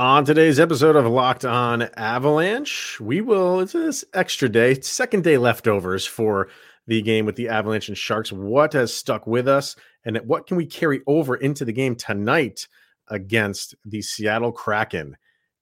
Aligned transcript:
On 0.00 0.24
today's 0.24 0.58
episode 0.58 0.96
of 0.96 1.04
Locked 1.04 1.44
On 1.44 1.82
Avalanche, 1.82 2.98
we 3.00 3.20
will, 3.20 3.60
it's 3.60 3.74
this 3.74 4.02
extra 4.14 4.48
day, 4.48 4.80
second 4.80 5.24
day 5.24 5.36
leftovers 5.36 6.06
for 6.06 6.48
the 6.86 7.02
game 7.02 7.26
with 7.26 7.36
the 7.36 7.50
Avalanche 7.50 7.88
and 7.88 7.98
Sharks. 7.98 8.32
What 8.32 8.72
has 8.72 8.94
stuck 8.94 9.26
with 9.26 9.46
us 9.46 9.76
and 10.06 10.16
what 10.24 10.46
can 10.46 10.56
we 10.56 10.64
carry 10.64 11.02
over 11.06 11.36
into 11.36 11.66
the 11.66 11.74
game 11.74 11.96
tonight 11.96 12.66
against 13.08 13.74
the 13.84 14.00
Seattle 14.00 14.52
Kraken? 14.52 15.18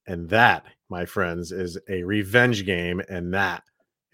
And 0.07 0.29
that, 0.29 0.67
my 0.89 1.05
friends, 1.05 1.51
is 1.51 1.77
a 1.89 2.05
revenge 2.05 2.65
game. 2.65 3.03
And 3.09 3.35
that 3.35 3.65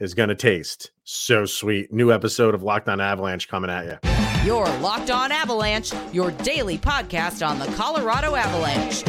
is 0.00 0.14
going 0.14 0.30
to 0.30 0.34
taste 0.34 0.90
so 1.02 1.44
sweet. 1.44 1.92
New 1.92 2.10
episode 2.10 2.54
of 2.54 2.62
Locked 2.62 2.88
On 2.88 2.98
Avalanche 2.98 3.46
coming 3.46 3.68
at 3.68 3.84
you. 3.84 4.46
Your 4.46 4.64
Locked 4.78 5.10
On 5.10 5.30
Avalanche, 5.30 5.92
your 6.14 6.30
daily 6.30 6.78
podcast 6.78 7.46
on 7.46 7.58
the 7.58 7.66
Colorado 7.76 8.34
Avalanche 8.36 9.04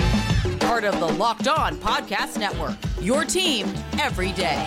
part 0.76 0.94
of 0.94 1.00
the 1.00 1.08
Locked 1.18 1.48
On 1.48 1.78
Podcast 1.78 2.38
Network. 2.38 2.76
Your 3.00 3.24
team 3.24 3.66
every 3.98 4.34
day. 4.34 4.58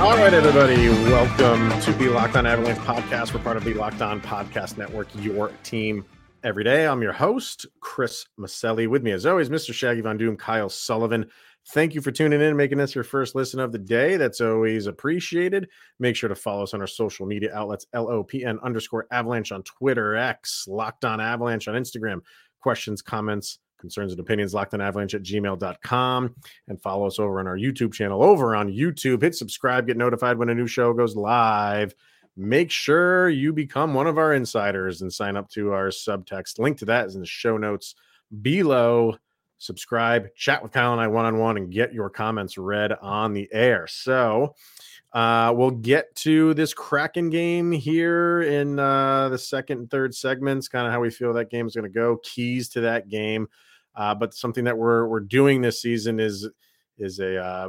All 0.00 0.16
right, 0.16 0.32
everybody, 0.32 0.88
welcome 0.88 1.78
to 1.82 1.92
the 1.92 2.08
Locked 2.08 2.36
On 2.36 2.46
Avalanche 2.46 2.78
podcast. 2.78 3.34
We're 3.34 3.42
part 3.42 3.58
of 3.58 3.64
the 3.64 3.74
Locked 3.74 4.00
On 4.00 4.22
Podcast 4.22 4.78
Network, 4.78 5.08
your 5.16 5.52
team 5.62 6.06
every 6.42 6.64
day. 6.64 6.86
I'm 6.86 7.02
your 7.02 7.12
host, 7.12 7.66
Chris 7.80 8.24
Maselli. 8.38 8.88
With 8.88 9.02
me, 9.02 9.10
as 9.10 9.26
always, 9.26 9.50
Mr. 9.50 9.74
Shaggy 9.74 10.00
Von 10.00 10.16
Doom, 10.16 10.38
Kyle 10.38 10.70
Sullivan. 10.70 11.28
Thank 11.68 11.94
you 11.94 12.00
for 12.00 12.10
tuning 12.10 12.40
in 12.40 12.48
and 12.48 12.56
making 12.56 12.78
this 12.78 12.94
your 12.94 13.04
first 13.04 13.34
listen 13.34 13.60
of 13.60 13.70
the 13.70 13.78
day. 13.78 14.16
That's 14.16 14.40
always 14.40 14.86
appreciated. 14.86 15.68
Make 15.98 16.16
sure 16.16 16.28
to 16.28 16.34
follow 16.34 16.64
us 16.64 16.74
on 16.74 16.80
our 16.80 16.86
social 16.86 17.26
media 17.26 17.54
outlets 17.54 17.86
LOPN 17.94 18.60
underscore 18.62 19.06
avalanche 19.12 19.52
on 19.52 19.62
Twitter, 19.62 20.16
X, 20.16 20.66
Locked 20.66 21.04
On 21.04 21.20
Avalanche 21.20 21.68
on 21.68 21.74
Instagram. 21.74 22.22
Questions, 22.60 23.02
comments, 23.02 23.58
concerns, 23.78 24.12
and 24.12 24.20
opinions, 24.20 24.52
locked 24.52 24.74
on 24.74 24.80
avalanche 24.80 25.14
at 25.14 25.22
gmail.com. 25.22 26.34
And 26.68 26.82
follow 26.82 27.06
us 27.06 27.18
over 27.18 27.38
on 27.38 27.46
our 27.46 27.56
YouTube 27.56 27.92
channel 27.92 28.22
over 28.22 28.56
on 28.56 28.72
YouTube. 28.72 29.22
Hit 29.22 29.34
subscribe, 29.34 29.86
get 29.86 29.96
notified 29.96 30.38
when 30.38 30.48
a 30.48 30.54
new 30.54 30.66
show 30.66 30.92
goes 30.92 31.14
live. 31.14 31.94
Make 32.36 32.70
sure 32.70 33.28
you 33.28 33.52
become 33.52 33.92
one 33.94 34.06
of 34.06 34.18
our 34.18 34.32
insiders 34.32 35.02
and 35.02 35.12
sign 35.12 35.36
up 35.36 35.48
to 35.50 35.72
our 35.72 35.88
subtext. 35.88 36.58
Link 36.58 36.78
to 36.78 36.84
that 36.86 37.06
is 37.06 37.14
in 37.14 37.20
the 37.20 37.26
show 37.26 37.56
notes 37.56 37.94
below 38.42 39.16
subscribe, 39.60 40.34
chat 40.34 40.62
with 40.62 40.72
Kyle 40.72 40.92
and 40.92 41.00
I 41.00 41.06
one 41.06 41.26
on 41.26 41.38
one, 41.38 41.56
and 41.56 41.70
get 41.70 41.92
your 41.94 42.10
comments 42.10 42.58
read 42.58 42.92
on 43.00 43.32
the 43.34 43.48
air. 43.52 43.86
So, 43.86 44.56
uh, 45.12 45.52
we'll 45.56 45.70
get 45.70 46.14
to 46.16 46.54
this 46.54 46.72
Kraken 46.72 47.30
game 47.30 47.70
here 47.70 48.42
in 48.42 48.78
uh, 48.78 49.28
the 49.28 49.38
second 49.38 49.78
and 49.78 49.90
third 49.90 50.14
segments, 50.14 50.68
kind 50.68 50.86
of 50.86 50.92
how 50.92 51.00
we 51.00 51.10
feel 51.10 51.32
that 51.34 51.50
game 51.50 51.66
is 51.66 51.74
going 51.74 51.84
to 51.84 51.90
go, 51.90 52.18
keys 52.22 52.68
to 52.70 52.80
that 52.82 53.08
game. 53.08 53.48
Uh, 53.94 54.14
but 54.14 54.34
something 54.34 54.64
that 54.64 54.78
we're 54.78 55.06
we're 55.08 55.20
doing 55.20 55.60
this 55.60 55.82
season 55.82 56.20
is 56.20 56.48
is 56.96 57.18
a 57.18 57.42
uh, 57.42 57.68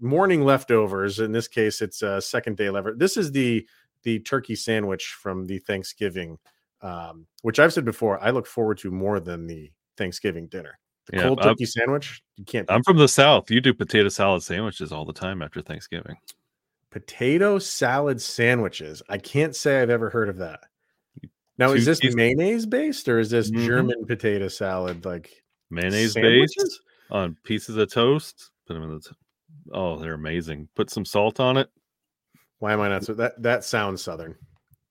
morning 0.00 0.42
leftovers. 0.42 1.20
In 1.20 1.32
this 1.32 1.48
case, 1.48 1.80
it's 1.80 2.02
a 2.02 2.20
second 2.20 2.56
day 2.56 2.70
lever. 2.70 2.94
This 2.96 3.16
is 3.16 3.32
the 3.32 3.66
the 4.02 4.20
turkey 4.20 4.54
sandwich 4.54 5.16
from 5.18 5.46
the 5.46 5.58
Thanksgiving, 5.60 6.38
um, 6.82 7.26
which 7.42 7.58
I've 7.58 7.72
said 7.72 7.86
before. 7.86 8.22
I 8.22 8.30
look 8.30 8.46
forward 8.46 8.78
to 8.78 8.90
more 8.90 9.20
than 9.20 9.46
the 9.46 9.72
Thanksgiving 9.96 10.48
dinner. 10.48 10.78
The 11.06 11.18
yeah, 11.18 11.22
cold 11.24 11.42
turkey 11.42 11.64
I'm, 11.64 11.66
sandwich. 11.66 12.22
You 12.36 12.44
can't. 12.44 12.70
I'm 12.70 12.82
from 12.82 12.96
the 12.96 13.08
South. 13.08 13.50
You 13.50 13.60
do 13.60 13.74
potato 13.74 14.08
salad 14.08 14.42
sandwiches 14.42 14.92
all 14.92 15.04
the 15.04 15.12
time 15.12 15.42
after 15.42 15.60
Thanksgiving. 15.60 16.16
Potato 16.90 17.58
salad 17.58 18.22
sandwiches. 18.22 19.02
I 19.08 19.18
can't 19.18 19.54
say 19.54 19.82
I've 19.82 19.90
ever 19.90 20.10
heard 20.10 20.28
of 20.28 20.38
that. 20.38 20.60
Now, 21.58 21.68
Two 21.68 21.74
is 21.74 21.84
this 21.84 22.00
mayonnaise 22.14 22.66
based 22.66 23.08
or 23.08 23.18
is 23.18 23.30
this 23.30 23.50
mm-hmm. 23.50 23.66
German 23.66 24.06
potato 24.06 24.48
salad 24.48 25.04
like 25.04 25.30
mayonnaise 25.70 26.14
sandwiches? 26.14 26.54
based 26.56 26.80
on 27.10 27.36
pieces 27.44 27.76
of 27.76 27.92
toast? 27.92 28.50
Put 28.66 28.74
them 28.74 28.84
in 28.84 28.94
the. 28.94 29.00
T- 29.00 29.16
oh, 29.72 29.98
they're 29.98 30.14
amazing. 30.14 30.68
Put 30.74 30.90
some 30.90 31.04
salt 31.04 31.38
on 31.38 31.56
it. 31.56 31.68
Why 32.58 32.72
am 32.72 32.80
I 32.80 32.88
not 32.88 33.04
so? 33.04 33.12
That 33.14 33.40
that 33.42 33.62
sounds 33.62 34.02
southern. 34.02 34.36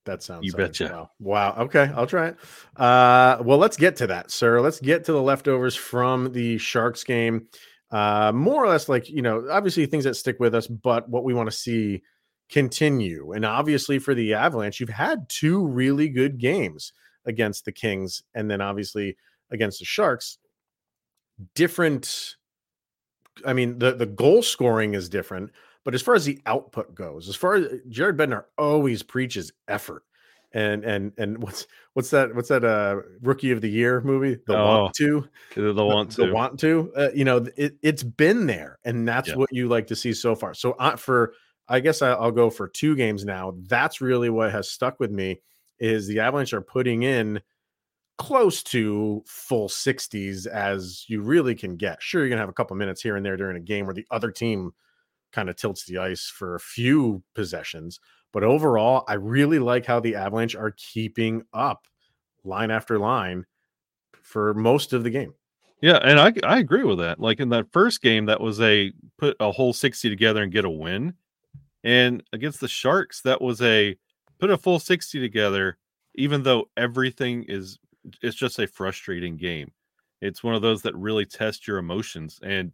That 0.05 0.21
sounds. 0.21 0.45
You 0.45 0.53
betcha. 0.53 0.89
Wow. 0.89 1.09
wow. 1.19 1.63
Okay, 1.65 1.91
I'll 1.95 2.07
try 2.07 2.29
it. 2.29 2.37
Uh, 2.75 3.37
well, 3.43 3.57
let's 3.57 3.77
get 3.77 3.95
to 3.97 4.07
that, 4.07 4.31
sir. 4.31 4.59
Let's 4.59 4.79
get 4.79 5.05
to 5.05 5.13
the 5.13 5.21
leftovers 5.21 5.75
from 5.75 6.33
the 6.33 6.57
Sharks 6.57 7.03
game. 7.03 7.47
Uh, 7.91 8.31
more 8.33 8.63
or 8.63 8.67
less, 8.67 8.89
like 8.89 9.09
you 9.09 9.21
know, 9.21 9.47
obviously 9.49 9.85
things 9.85 10.03
that 10.03 10.15
stick 10.15 10.37
with 10.39 10.55
us, 10.55 10.67
but 10.67 11.07
what 11.09 11.23
we 11.23 11.33
want 11.33 11.49
to 11.49 11.55
see 11.55 12.01
continue. 12.49 13.31
And 13.31 13.45
obviously, 13.45 13.99
for 13.99 14.13
the 14.13 14.33
Avalanche, 14.33 14.79
you've 14.79 14.89
had 14.89 15.29
two 15.29 15.65
really 15.65 16.09
good 16.09 16.37
games 16.37 16.91
against 17.25 17.65
the 17.65 17.71
Kings, 17.71 18.23
and 18.33 18.49
then 18.51 18.61
obviously 18.61 19.15
against 19.51 19.79
the 19.79 19.85
Sharks. 19.85 20.37
Different. 21.55 22.35
I 23.45 23.53
mean, 23.53 23.79
the 23.79 23.93
the 23.93 24.05
goal 24.05 24.41
scoring 24.41 24.95
is 24.95 25.07
different 25.07 25.51
but 25.83 25.93
as 25.93 26.01
far 26.01 26.15
as 26.15 26.25
the 26.25 26.39
output 26.45 26.95
goes, 26.95 27.27
as 27.29 27.35
far 27.35 27.55
as 27.55 27.67
Jared 27.89 28.17
Bednar 28.17 28.45
always 28.57 29.03
preaches 29.03 29.51
effort. 29.67 30.03
And 30.55 30.83
and 30.83 31.11
and 31.17 31.37
what's 31.43 31.65
what's 31.93 32.11
that 32.11 32.35
what's 32.35 32.49
that 32.49 32.63
uh 32.63 32.97
rookie 33.21 33.51
of 33.51 33.61
the 33.61 33.69
year 33.69 34.01
movie? 34.01 34.39
The 34.45 34.57
oh, 34.57 34.83
want 34.83 34.95
to? 34.95 35.27
the, 35.55 35.73
the 35.73 35.85
want 35.85 36.11
to. 36.11 36.27
The 36.27 36.33
want 36.33 36.59
to? 36.59 36.91
Uh, 36.95 37.09
you 37.13 37.25
know 37.25 37.45
it, 37.57 37.75
it's 37.81 38.03
been 38.03 38.45
there 38.45 38.79
and 38.85 39.07
that's 39.07 39.29
yeah. 39.29 39.35
what 39.35 39.51
you 39.51 39.67
like 39.67 39.87
to 39.87 39.95
see 39.95 40.13
so 40.13 40.35
far. 40.35 40.53
So 40.53 40.73
uh, 40.73 40.95
for 40.95 41.33
I 41.67 41.79
guess 41.79 42.01
I'll 42.01 42.31
go 42.31 42.49
for 42.49 42.67
two 42.67 42.95
games 42.95 43.25
now. 43.25 43.55
That's 43.67 44.01
really 44.01 44.29
what 44.29 44.51
has 44.51 44.69
stuck 44.69 44.99
with 44.99 45.11
me 45.11 45.41
is 45.79 46.07
the 46.07 46.19
Avalanche 46.19 46.53
are 46.53 46.61
putting 46.61 47.03
in 47.03 47.41
close 48.17 48.61
to 48.63 49.23
full 49.25 49.67
60s 49.67 50.45
as 50.45 51.05
you 51.07 51.21
really 51.21 51.55
can 51.55 51.77
get. 51.77 52.01
Sure 52.01 52.21
you're 52.21 52.29
gonna 52.29 52.41
have 52.41 52.49
a 52.49 52.53
couple 52.53 52.75
minutes 52.75 53.01
here 53.01 53.15
and 53.15 53.25
there 53.25 53.37
during 53.37 53.57
a 53.57 53.61
game 53.61 53.85
where 53.85 53.95
the 53.95 54.05
other 54.11 54.29
team 54.29 54.71
kind 55.33 55.49
of 55.49 55.55
tilts 55.55 55.85
the 55.85 55.97
ice 55.97 56.27
for 56.27 56.55
a 56.55 56.59
few 56.59 57.23
possessions. 57.35 57.99
But 58.31 58.43
overall, 58.43 59.03
I 59.07 59.13
really 59.15 59.59
like 59.59 59.85
how 59.85 59.99
the 59.99 60.15
Avalanche 60.15 60.55
are 60.55 60.73
keeping 60.77 61.43
up 61.53 61.87
line 62.43 62.71
after 62.71 62.97
line 62.97 63.45
for 64.21 64.53
most 64.53 64.93
of 64.93 65.03
the 65.03 65.09
game. 65.09 65.33
Yeah, 65.81 65.97
and 65.97 66.17
I 66.17 66.33
I 66.43 66.59
agree 66.59 66.83
with 66.85 66.99
that. 66.99 67.19
Like 67.19 67.41
in 67.41 67.49
that 67.49 67.71
first 67.71 68.01
game, 68.01 68.25
that 68.27 68.39
was 68.39 68.61
a 68.61 68.93
put 69.17 69.35
a 69.39 69.51
whole 69.51 69.73
60 69.73 70.09
together 70.09 70.41
and 70.41 70.51
get 70.51 70.63
a 70.63 70.69
win. 70.69 71.13
And 71.83 72.23
against 72.31 72.61
the 72.61 72.69
Sharks, 72.69 73.21
that 73.23 73.41
was 73.41 73.61
a 73.61 73.97
put 74.39 74.49
a 74.49 74.57
full 74.57 74.79
60 74.79 75.19
together, 75.19 75.77
even 76.15 76.43
though 76.43 76.69
everything 76.77 77.43
is 77.49 77.79
it's 78.21 78.35
just 78.35 78.59
a 78.59 78.67
frustrating 78.67 79.35
game. 79.35 79.71
It's 80.21 80.43
one 80.43 80.55
of 80.55 80.61
those 80.61 80.81
that 80.83 80.95
really 80.95 81.25
test 81.25 81.67
your 81.67 81.79
emotions. 81.79 82.39
And 82.41 82.71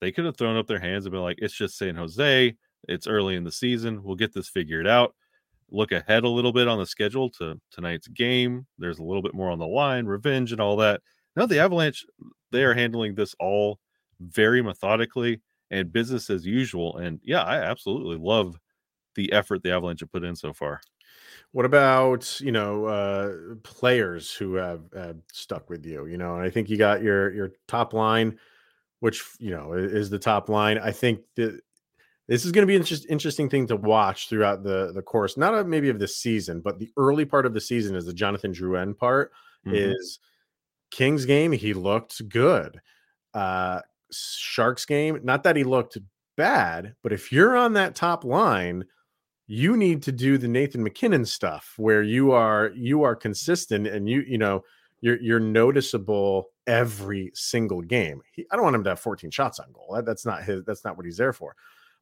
they 0.00 0.12
could 0.12 0.24
have 0.24 0.36
thrown 0.36 0.56
up 0.56 0.66
their 0.66 0.78
hands 0.78 1.06
and 1.06 1.12
been 1.12 1.22
like, 1.22 1.38
it's 1.40 1.54
just 1.54 1.78
San 1.78 1.96
Jose. 1.96 2.54
It's 2.88 3.06
early 3.06 3.36
in 3.36 3.44
the 3.44 3.52
season. 3.52 4.02
We'll 4.02 4.16
get 4.16 4.32
this 4.32 4.48
figured 4.48 4.86
out. 4.86 5.14
Look 5.70 5.92
ahead 5.92 6.24
a 6.24 6.28
little 6.28 6.52
bit 6.52 6.68
on 6.68 6.78
the 6.78 6.86
schedule 6.86 7.30
to 7.30 7.60
tonight's 7.72 8.06
game. 8.08 8.66
There's 8.78 8.98
a 8.98 9.02
little 9.02 9.22
bit 9.22 9.34
more 9.34 9.50
on 9.50 9.58
the 9.58 9.66
line, 9.66 10.06
revenge 10.06 10.52
and 10.52 10.60
all 10.60 10.76
that. 10.76 11.00
Now, 11.34 11.46
the 11.46 11.58
Avalanche, 11.58 12.04
they 12.52 12.62
are 12.62 12.74
handling 12.74 13.14
this 13.14 13.34
all 13.40 13.80
very 14.20 14.62
methodically 14.62 15.40
and 15.70 15.92
business 15.92 16.30
as 16.30 16.46
usual. 16.46 16.96
And 16.98 17.20
yeah, 17.24 17.42
I 17.42 17.56
absolutely 17.56 18.16
love 18.16 18.56
the 19.16 19.32
effort 19.32 19.62
the 19.62 19.72
Avalanche 19.72 20.00
have 20.00 20.12
put 20.12 20.24
in 20.24 20.36
so 20.36 20.52
far. 20.52 20.80
What 21.52 21.64
about 21.64 22.40
you 22.40 22.52
know 22.52 22.84
uh, 22.86 23.54
players 23.62 24.32
who 24.32 24.54
have, 24.54 24.82
have 24.94 25.16
stuck 25.32 25.70
with 25.70 25.84
you? 25.86 26.06
You 26.06 26.18
know, 26.18 26.36
I 26.36 26.50
think 26.50 26.68
you 26.68 26.76
got 26.76 27.02
your 27.02 27.32
your 27.32 27.52
top 27.66 27.92
line 27.92 28.38
which 29.00 29.22
you 29.38 29.50
know 29.50 29.72
is 29.72 30.10
the 30.10 30.18
top 30.18 30.48
line. 30.48 30.78
I 30.78 30.90
think 30.90 31.20
that 31.36 31.60
this 32.28 32.44
is 32.44 32.52
going 32.52 32.62
to 32.62 32.66
be 32.66 32.76
an 32.76 32.82
inter- 32.82 33.06
interesting 33.08 33.48
thing 33.48 33.66
to 33.68 33.76
watch 33.76 34.28
throughout 34.28 34.62
the 34.62 34.92
the 34.92 35.02
course, 35.02 35.36
not 35.36 35.54
of 35.54 35.66
maybe 35.66 35.88
of 35.88 35.98
the 35.98 36.08
season, 36.08 36.60
but 36.60 36.78
the 36.78 36.90
early 36.96 37.24
part 37.24 37.46
of 37.46 37.54
the 37.54 37.60
season 37.60 37.94
is 37.94 38.06
the 38.06 38.12
Jonathan 38.12 38.52
Drouin 38.52 38.96
part. 38.96 39.32
Mm-hmm. 39.66 39.76
Is 39.76 40.18
Kings 40.90 41.24
game 41.24 41.52
he 41.52 41.74
looked 41.74 42.28
good. 42.28 42.80
Uh, 43.34 43.80
Sharks 44.12 44.84
game, 44.84 45.20
not 45.24 45.42
that 45.42 45.56
he 45.56 45.64
looked 45.64 45.98
bad, 46.36 46.94
but 47.02 47.12
if 47.12 47.32
you're 47.32 47.56
on 47.56 47.72
that 47.74 47.94
top 47.94 48.24
line, 48.24 48.84
you 49.46 49.76
need 49.76 50.02
to 50.02 50.12
do 50.12 50.38
the 50.38 50.48
Nathan 50.48 50.82
MacKinnon 50.82 51.24
stuff 51.24 51.74
where 51.76 52.02
you 52.02 52.32
are 52.32 52.72
you 52.74 53.02
are 53.02 53.14
consistent 53.14 53.86
and 53.86 54.08
you 54.08 54.22
you 54.22 54.38
know 54.38 54.64
you're 55.00 55.20
you're 55.20 55.40
noticeable 55.40 56.50
every 56.66 57.30
single 57.34 57.82
game. 57.82 58.22
He, 58.32 58.46
I 58.50 58.56
don't 58.56 58.64
want 58.64 58.76
him 58.76 58.84
to 58.84 58.90
have 58.90 59.00
14 59.00 59.30
shots 59.30 59.58
on 59.58 59.70
goal. 59.72 59.94
That, 59.94 60.04
that's 60.04 60.26
not 60.26 60.44
his. 60.44 60.64
That's 60.64 60.84
not 60.84 60.96
what 60.96 61.06
he's 61.06 61.16
there 61.16 61.32
for. 61.32 61.54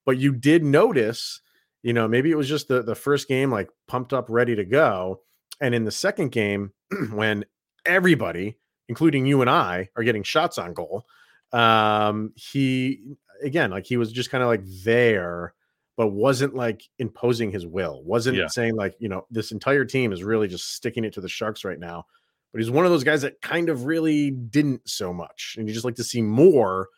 But 0.04 0.18
you 0.18 0.32
did 0.32 0.64
notice, 0.64 1.40
you 1.82 1.92
know, 1.92 2.06
maybe 2.08 2.30
it 2.30 2.36
was 2.36 2.48
just 2.48 2.68
the 2.68 2.82
the 2.82 2.94
first 2.94 3.28
game, 3.28 3.50
like 3.50 3.70
pumped 3.88 4.12
up, 4.12 4.26
ready 4.28 4.54
to 4.56 4.64
go, 4.64 5.20
and 5.60 5.74
in 5.74 5.84
the 5.84 5.90
second 5.90 6.30
game, 6.30 6.72
when 7.12 7.44
everybody, 7.84 8.58
including 8.88 9.26
you 9.26 9.40
and 9.40 9.50
I, 9.50 9.88
are 9.96 10.04
getting 10.04 10.22
shots 10.22 10.58
on 10.58 10.74
goal, 10.74 11.04
um, 11.52 12.32
he 12.36 13.16
again, 13.42 13.70
like 13.70 13.86
he 13.86 13.96
was 13.96 14.12
just 14.12 14.30
kind 14.30 14.42
of 14.42 14.48
like 14.48 14.62
there. 14.84 15.54
But 15.96 16.08
wasn't 16.08 16.56
like 16.56 16.82
imposing 16.98 17.52
his 17.52 17.64
will, 17.64 18.02
wasn't 18.02 18.36
yeah. 18.36 18.48
saying 18.48 18.74
like, 18.74 18.96
you 18.98 19.08
know, 19.08 19.26
this 19.30 19.52
entire 19.52 19.84
team 19.84 20.12
is 20.12 20.24
really 20.24 20.48
just 20.48 20.74
sticking 20.74 21.04
it 21.04 21.12
to 21.12 21.20
the 21.20 21.28
Sharks 21.28 21.64
right 21.64 21.78
now 21.78 22.06
but 22.54 22.60
he's 22.60 22.70
one 22.70 22.84
of 22.86 22.92
those 22.92 23.02
guys 23.02 23.22
that 23.22 23.42
kind 23.42 23.68
of 23.68 23.84
really 23.84 24.30
didn't 24.30 24.88
so 24.88 25.12
much. 25.12 25.56
And 25.58 25.66
you 25.66 25.74
just 25.74 25.84
like 25.84 25.96
to 25.96 26.04
see 26.04 26.22
more 26.22 26.88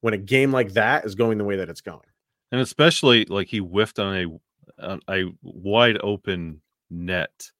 when 0.00 0.14
a 0.14 0.18
game 0.18 0.50
like 0.50 0.72
that 0.72 1.04
is 1.04 1.14
going 1.14 1.38
the 1.38 1.44
way 1.44 1.54
that 1.54 1.68
it's 1.68 1.80
going. 1.80 2.08
And 2.50 2.60
especially 2.60 3.24
like 3.26 3.46
he 3.46 3.58
whiffed 3.58 4.00
on 4.00 4.16
a 4.16 4.84
on 4.84 5.00
a 5.08 5.26
wide 5.42 5.98
open 6.02 6.60
net. 6.90 7.52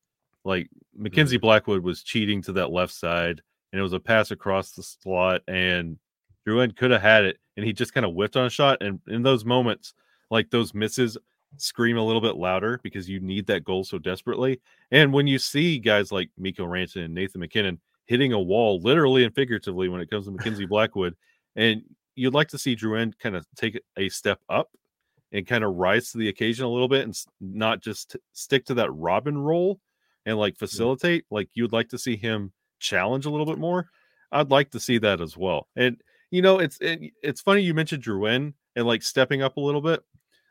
Like 0.44 0.68
Mackenzie 0.92 1.38
Mhm. 1.38 1.42
Blackwood 1.42 1.84
was 1.84 2.02
cheating 2.02 2.42
to 2.42 2.52
that 2.54 2.72
left 2.72 2.92
side, 2.92 3.40
and 3.72 3.78
it 3.78 3.82
was 3.82 3.92
a 3.92 4.00
pass 4.00 4.32
across 4.32 4.72
the 4.72 4.82
slot, 4.82 5.42
and 5.46 5.98
Drouin 6.44 6.76
could 6.76 6.90
have 6.90 7.00
had 7.02 7.24
it, 7.24 7.38
and 7.56 7.64
he 7.64 7.72
just 7.72 7.94
kind 7.94 8.04
of 8.04 8.12
whiffed 8.12 8.36
on 8.36 8.46
a 8.46 8.50
shot. 8.50 8.82
And 8.82 8.98
in 9.06 9.22
those 9.22 9.44
moments, 9.44 9.94
like 10.32 10.50
those 10.50 10.74
misses 10.74 11.16
scream 11.56 11.96
a 11.96 12.04
little 12.04 12.20
bit 12.20 12.36
louder 12.36 12.80
because 12.82 13.08
you 13.08 13.20
need 13.20 13.46
that 13.46 13.64
goal 13.64 13.84
so 13.84 13.98
desperately. 13.98 14.60
And 14.90 15.12
when 15.12 15.26
you 15.26 15.38
see 15.38 15.78
guys 15.78 16.12
like 16.12 16.30
Mikko 16.36 16.66
Rantanen 16.66 17.06
and 17.06 17.14
Nathan 17.14 17.40
MacKinnon 17.40 17.80
hitting 18.06 18.32
a 18.32 18.40
wall, 18.40 18.80
literally 18.80 19.24
and 19.24 19.34
figuratively, 19.34 19.88
when 19.88 20.00
it 20.00 20.10
comes 20.10 20.26
to 20.26 20.32
Mackenzie 20.32 20.66
Blackwood, 20.66 21.14
and 21.56 21.82
you'd 22.14 22.34
like 22.34 22.48
to 22.48 22.58
see 22.58 22.76
Drouin 22.76 23.12
kind 23.18 23.36
of 23.36 23.46
take 23.56 23.80
a 23.96 24.08
step 24.08 24.40
up 24.48 24.70
and 25.32 25.46
kind 25.46 25.64
of 25.64 25.74
rise 25.74 26.10
to 26.12 26.18
the 26.18 26.28
occasion 26.28 26.64
a 26.64 26.70
little 26.70 26.88
bit 26.88 27.02
and 27.02 27.16
not 27.40 27.82
just 27.82 28.16
stick 28.32 28.64
to 28.66 28.74
that 28.74 28.92
Robin 28.92 29.36
role 29.36 29.80
and 30.24 30.38
like 30.38 30.56
facilitate. 30.56 31.24
Like 31.30 31.48
you'd 31.54 31.72
like 31.72 31.88
to 31.90 31.98
see 31.98 32.16
him 32.16 32.52
challenge 32.78 33.26
a 33.26 33.30
little 33.30 33.46
bit 33.46 33.58
more. 33.58 33.88
I'd 34.32 34.50
like 34.50 34.70
to 34.72 34.80
see 34.80 34.98
that 34.98 35.20
as 35.20 35.36
well. 35.36 35.68
And 35.76 36.00
you 36.30 36.42
know, 36.42 36.58
it's 36.58 36.78
it, 36.80 37.12
it's 37.22 37.40
funny 37.40 37.62
you 37.62 37.74
mentioned 37.74 38.02
Drouin 38.02 38.54
and 38.74 38.86
like 38.86 39.02
stepping 39.02 39.42
up 39.42 39.56
a 39.56 39.60
little 39.60 39.80
bit. 39.80 40.02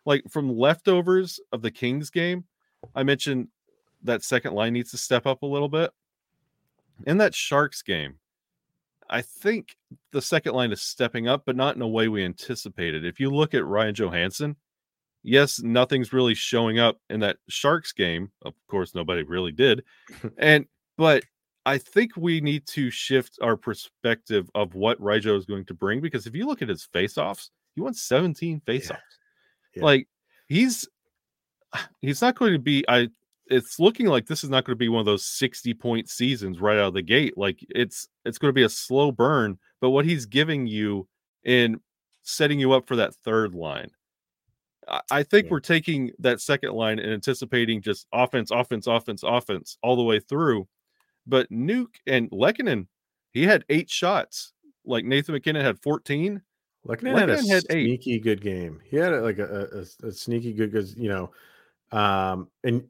Like 0.05 0.23
from 0.29 0.55
leftovers 0.55 1.39
of 1.51 1.61
the 1.61 1.71
Kings 1.71 2.09
game, 2.09 2.45
I 2.93 3.03
mentioned 3.03 3.47
that 4.03 4.23
second 4.23 4.53
line 4.53 4.73
needs 4.73 4.91
to 4.91 4.97
step 4.97 5.25
up 5.25 5.41
a 5.41 5.47
little 5.47 5.69
bit. 5.69 5.91
In 7.05 7.17
that 7.17 7.35
Sharks 7.35 7.81
game, 7.81 8.15
I 9.09 9.21
think 9.21 9.75
the 10.11 10.21
second 10.21 10.53
line 10.53 10.71
is 10.71 10.81
stepping 10.81 11.27
up, 11.27 11.43
but 11.45 11.55
not 11.55 11.75
in 11.75 11.81
a 11.81 11.87
way 11.87 12.07
we 12.07 12.23
anticipated. 12.23 13.05
If 13.05 13.19
you 13.19 13.29
look 13.29 13.53
at 13.53 13.65
Ryan 13.65 13.95
Johansen, 13.95 14.55
yes, 15.23 15.61
nothing's 15.61 16.13
really 16.13 16.35
showing 16.35 16.79
up 16.79 16.97
in 17.09 17.19
that 17.21 17.37
Sharks 17.49 17.91
game. 17.91 18.31
Of 18.43 18.53
course, 18.67 18.95
nobody 18.95 19.23
really 19.23 19.51
did. 19.51 19.83
and 20.37 20.65
but 20.97 21.23
I 21.65 21.77
think 21.77 22.11
we 22.15 22.41
need 22.41 22.65
to 22.67 22.89
shift 22.89 23.39
our 23.41 23.57
perspective 23.57 24.49
of 24.55 24.75
what 24.75 25.01
Rijo 25.01 25.37
is 25.37 25.45
going 25.45 25.65
to 25.65 25.73
bring 25.73 25.99
because 25.99 26.27
if 26.27 26.35
you 26.35 26.45
look 26.45 26.61
at 26.61 26.69
his 26.69 26.83
face-offs, 26.83 27.51
he 27.73 27.81
won 27.81 27.93
17 27.93 28.61
face-offs. 28.65 29.01
Yeah. 29.75 29.83
Like 29.83 30.07
he's 30.47 30.87
he's 32.01 32.21
not 32.21 32.35
going 32.35 32.53
to 32.53 32.59
be 32.59 32.83
I 32.87 33.09
it's 33.47 33.79
looking 33.79 34.07
like 34.07 34.25
this 34.25 34.43
is 34.43 34.49
not 34.49 34.65
going 34.65 34.73
to 34.73 34.79
be 34.79 34.89
one 34.89 35.01
of 35.01 35.05
those 35.05 35.25
60 35.25 35.73
point 35.75 36.09
seasons 36.09 36.59
right 36.59 36.77
out 36.79 36.87
of 36.87 36.93
the 36.95 37.01
gate. 37.03 37.37
Like 37.37 37.59
it's 37.69 38.07
it's 38.25 38.37
going 38.37 38.49
to 38.49 38.53
be 38.53 38.63
a 38.63 38.69
slow 38.69 39.11
burn, 39.11 39.57
but 39.81 39.91
what 39.91 40.05
he's 40.05 40.25
giving 40.25 40.65
you 40.67 41.07
in 41.43 41.79
setting 42.23 42.59
you 42.59 42.71
up 42.73 42.87
for 42.87 42.95
that 42.95 43.13
third 43.23 43.53
line. 43.53 43.89
I- 44.87 45.01
I 45.11 45.23
think 45.23 45.45
Yeah. 45.45 45.51
we're 45.51 45.59
taking 45.59 46.11
that 46.19 46.41
second 46.41 46.73
line 46.73 46.97
and 46.99 47.11
anticipating 47.11 47.81
just 47.81 48.07
offense, 48.11 48.49
offense, 48.51 48.87
offense, 48.87 49.21
offense 49.23 49.77
all 49.83 49.95
the 49.95 50.01
way 50.03 50.19
through. 50.19 50.67
But 51.27 51.49
Nuke 51.51 51.95
and 52.07 52.29
Lehkonen, 52.31 52.87
he 53.31 53.43
had 53.43 53.63
eight 53.69 53.89
shots. 53.91 54.53
Like 54.85 55.05
Nathan 55.05 55.33
MacKinnon 55.33 55.65
had 55.65 55.79
14. 55.79 56.41
Lehkonen 56.87 57.17
had 57.17 57.29
a 57.29 57.37
Lehkonen 57.37 57.49
had 57.49 57.63
eight. 57.69 57.85
sneaky 57.85 58.19
good 58.19 58.41
game. 58.41 58.79
He 58.85 58.97
had 58.97 59.13
a, 59.13 59.21
like 59.21 59.39
a, 59.39 59.85
a, 60.03 60.07
a 60.07 60.11
sneaky 60.11 60.53
good, 60.53 60.71
because 60.71 60.95
you 60.95 61.09
know, 61.09 61.31
um, 61.97 62.49
and 62.63 62.83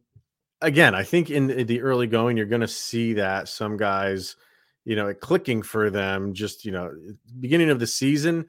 again, 0.62 0.96
I 0.96 1.04
think 1.04 1.30
in 1.30 1.48
the- 1.48 1.64
the 1.64 1.82
early 1.82 2.08
going, 2.08 2.38
you're 2.38 2.46
going 2.46 2.62
to 2.62 2.68
see 2.68 3.14
that 3.14 3.48
some 3.48 3.78
guys, 3.78 4.36
you 4.84 4.96
know, 4.96 5.14
clicking 5.14 5.62
for 5.62 5.90
them. 5.90 6.34
Just 6.34 6.66
you 6.66 6.72
know, 6.72 6.92
beginning 7.40 7.70
of 7.70 7.80
the 7.80 7.88
season, 7.88 8.48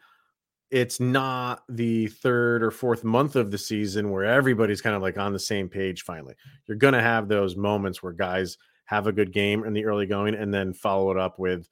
it's 0.71 0.99
not 0.99 1.63
the 1.69 2.09
third 2.09 2.63
or 2.63 2.71
fourth 2.71 3.05
month 3.05 3.37
of 3.37 3.51
the 3.51 3.59
season 3.59 4.11
where 4.11 4.25
everybody's 4.25 4.81
kind 4.81 4.97
of 4.97 5.03
like 5.03 5.17
on 5.17 5.33
the 5.33 5.39
same 5.39 5.69
page. 5.69 6.03
Finally, 6.03 6.35
you're 6.67 6.77
going 6.77 6.95
to 6.95 7.03
have 7.03 7.29
those 7.29 7.57
moments 7.57 8.03
where 8.03 8.13
guys 8.13 8.59
have 8.87 9.07
a 9.07 9.13
good 9.13 9.33
game 9.33 9.65
in 9.65 9.73
the 9.73 9.85
early 9.85 10.07
going 10.07 10.35
and 10.35 10.53
then 10.53 10.73
follow 10.73 11.11
it 11.11 11.19
up 11.19 11.39
with 11.39 11.69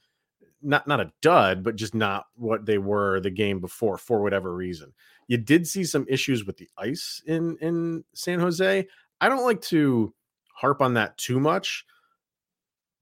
not 0.65 0.87
not 0.87 1.01
a 1.01 1.13
dud, 1.23 1.63
but 1.63 1.77
just 1.77 1.95
not 1.95 2.27
what 2.37 2.67
they 2.67 2.79
were 2.79 3.21
the 3.21 3.31
game 3.31 3.61
before 3.61 3.99
for 3.99 4.23
whatever 4.23 4.55
reason. 4.55 4.93
You 5.29 5.39
did 5.39 5.67
see 5.67 5.85
some 5.85 6.07
issues 6.09 6.45
with 6.45 6.57
the 6.57 6.69
ice 6.77 7.23
in 7.27 7.57
in 7.61 8.05
San 8.15 8.41
Jose. 8.41 8.87
I 9.21 9.29
don't 9.29 9.45
like 9.45 9.61
to 9.63 10.13
harp 10.55 10.81
on 10.81 10.95
that 10.95 11.17
too 11.19 11.41
much 11.41 11.85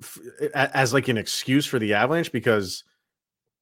f- 0.03 0.19
as 0.55 0.93
like 0.93 1.09
an 1.09 1.19
excuse 1.19 1.67
for 1.67 1.79
the 1.79 1.95
Avalanche 1.95 2.33
because 2.33 2.85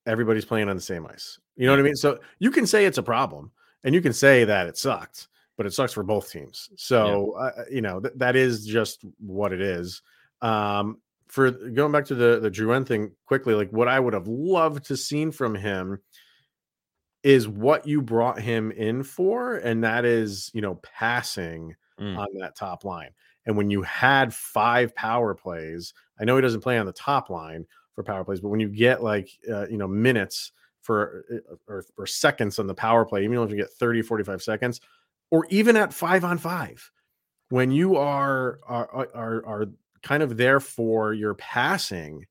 everybody's 0.07 0.45
playing 0.45 0.69
on 0.69 0.77
the 0.77 0.83
same 0.83 1.07
ice. 1.07 1.39
You 1.57 1.67
know 1.67 1.73
what 1.73 1.81
I 1.81 1.83
mean? 1.83 1.97
So 1.97 2.19
you 2.39 2.51
can 2.51 2.67
say 2.67 2.87
it's 2.87 2.99
a 2.99 3.03
problem 3.03 3.53
and 3.85 3.95
you 3.95 4.01
can 4.01 4.13
say 4.13 4.45
that 4.45 4.67
it 4.67 4.77
sucked, 4.77 5.29
but 5.57 5.67
it 5.67 5.73
sucks 5.73 5.93
for 5.93 6.03
both 6.03 6.31
teams. 6.31 6.71
So 6.77 7.33
uh, 7.33 7.65
you 7.71 7.83
know 7.83 8.01
th- 8.01 8.15
that 8.17 8.37
is 8.37 8.67
just 8.67 9.05
what 9.19 9.53
it 9.53 9.61
is. 9.61 10.03
Um, 10.41 10.99
for 11.31 11.51
going 11.51 11.93
back 11.93 12.05
to 12.07 12.15
the 12.15 12.41
the 12.41 12.51
Drouin 12.51 12.87
thing 12.87 13.13
quickly, 13.27 13.55
like 13.55 13.71
what 13.71 13.89
I 13.89 14.01
would 14.01 14.15
have 14.15 14.27
loved 14.27 14.85
to 14.87 14.97
seen 14.97 15.31
from 15.31 15.55
him 15.55 16.01
is 17.23 17.47
what 17.47 17.87
you 17.87 18.01
brought 18.03 18.41
him 18.41 18.71
in 18.73 19.03
for, 19.03 19.57
and 19.57 19.85
that 19.85 20.05
is 20.05 20.51
you 20.55 20.61
know 20.61 20.77
passing 20.83 21.75
Mm. 22.01 22.17
on 22.17 22.29
that 22.41 22.57
top 22.57 22.85
line. 22.85 23.11
And 23.45 23.59
when 23.59 23.71
you 23.71 23.83
had 23.83 24.33
five 24.35 24.95
power 24.95 25.35
plays, 25.35 25.93
I 26.19 26.25
know 26.25 26.37
he 26.37 26.41
doesn't 26.43 26.63
play 26.63 26.79
on 26.79 26.87
the 26.87 26.93
top 26.95 27.29
line 27.29 27.67
for 27.95 28.03
power 28.03 28.25
plays, 28.25 28.41
but 28.41 28.49
when 28.49 28.61
you 28.61 28.71
get 28.71 29.03
like 29.03 29.29
uh, 29.53 29.69
you 29.69 29.77
know 29.77 29.87
minutes 29.87 30.53
for 30.81 31.25
uh, 31.31 31.57
or, 31.69 31.85
or 31.99 32.07
seconds 32.07 32.59
on 32.59 32.67
the 32.67 32.75
power 32.75 33.05
play, 33.05 33.23
even 33.23 33.39
if 33.39 33.51
you 33.51 33.57
get 33.57 33.71
30, 33.71 34.01
45 34.01 34.43
seconds, 34.43 34.81
or 35.31 35.47
even 35.51 35.77
at 35.77 35.93
five 35.93 36.25
on 36.25 36.39
five, 36.39 36.91
when 37.51 37.71
you 37.71 37.97
are 37.97 38.61
are 38.67 39.09
are, 39.15 39.47
are 39.47 39.67
kind 40.03 40.23
of 40.23 40.37
there 40.37 40.61
for 40.61 41.13
your 41.13 41.35
passing, 41.35 42.27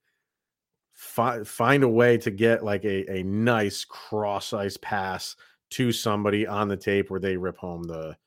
fi- 0.94 1.44
find 1.44 1.84
a 1.84 1.90
way 1.90 2.18
to 2.18 2.32
get 2.32 2.64
like 2.64 2.84
a, 2.84 3.20
a 3.20 3.24
nice 3.24 3.86
cross 3.86 4.54
ice 4.54 4.78
pass 4.78 5.36
to 5.72 5.92
somebody 5.92 6.48
on 6.48 6.68
the 6.68 6.78
tape 6.78 7.10
where 7.10 7.20
they 7.20 7.38
rip 7.38 7.58
home 7.58 7.84
the 7.84 8.18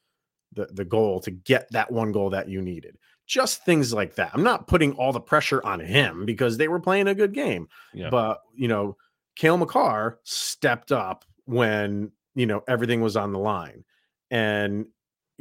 the 0.53 0.67
the 0.67 0.85
goal 0.85 1.21
to 1.21 1.31
get 1.31 1.71
that 1.73 1.91
one 1.91 2.13
goal 2.13 2.31
that 2.31 2.49
you 2.49 2.61
needed. 2.61 2.97
Just 3.27 3.65
things 3.65 3.93
like 3.93 4.17
that. 4.17 4.31
I'm 4.35 4.43
not 4.43 4.67
putting 4.67 4.93
all 4.95 5.13
the 5.13 5.21
pressure 5.21 5.65
on 5.65 5.81
him 5.81 6.27
because 6.27 6.59
they 6.59 6.69
were 6.69 6.81
playing 6.81 7.09
a 7.09 7.15
good 7.15 7.33
game. 7.33 7.69
Yeah. 7.95 8.11
But 8.11 8.43
you 8.55 8.69
know, 8.69 8.97
Cale 9.37 9.57
Makar 9.57 10.19
stepped 10.25 10.93
up 10.93 11.25
when 11.45 12.13
you 12.35 12.47
know 12.47 12.63
everything 12.69 13.01
was 13.01 13.17
on 13.17 13.33
the 13.33 13.39
line, 13.39 13.85
and 14.31 14.87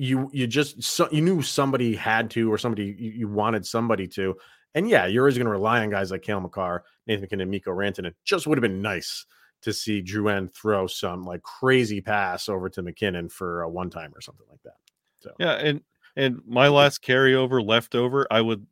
you 0.01 0.31
you 0.33 0.47
just 0.47 0.81
so, 0.81 1.07
you 1.11 1.21
knew 1.21 1.43
somebody 1.43 1.95
had 1.95 2.31
to 2.31 2.51
or 2.51 2.57
somebody 2.57 2.95
you, 2.97 3.11
you 3.11 3.27
wanted 3.27 3.63
somebody 3.63 4.07
to. 4.07 4.35
And 4.73 4.89
yeah, 4.89 5.05
you're 5.05 5.23
always 5.23 5.37
going 5.37 5.45
to 5.45 5.51
rely 5.51 5.81
on 5.81 5.91
guys 5.91 6.09
like 6.09 6.23
Cale 6.23 6.39
Makar, 6.39 6.83
Nathan 7.05 7.21
MacKinnon, 7.21 7.49
Mikko 7.51 7.71
Rantanen. 7.71 8.07
It 8.07 8.15
just 8.25 8.47
would 8.47 8.57
have 8.57 8.63
been 8.63 8.81
nice 8.81 9.27
to 9.61 9.71
see 9.71 10.01
Drouin 10.01 10.51
throw 10.51 10.87
some 10.87 11.23
like 11.23 11.43
crazy 11.43 12.01
pass 12.01 12.49
over 12.49 12.67
to 12.69 12.81
MacKinnon 12.81 13.29
for 13.29 13.61
a 13.61 13.69
one 13.69 13.91
time 13.91 14.11
or 14.15 14.21
something 14.21 14.47
like 14.49 14.63
that. 14.63 14.77
So 15.19 15.33
Yeah, 15.37 15.53
and 15.53 15.81
and 16.15 16.41
my 16.47 16.67
last 16.67 17.03
carryover 17.03 17.63
leftover, 17.63 18.25
I 18.31 18.41
would 18.41 18.65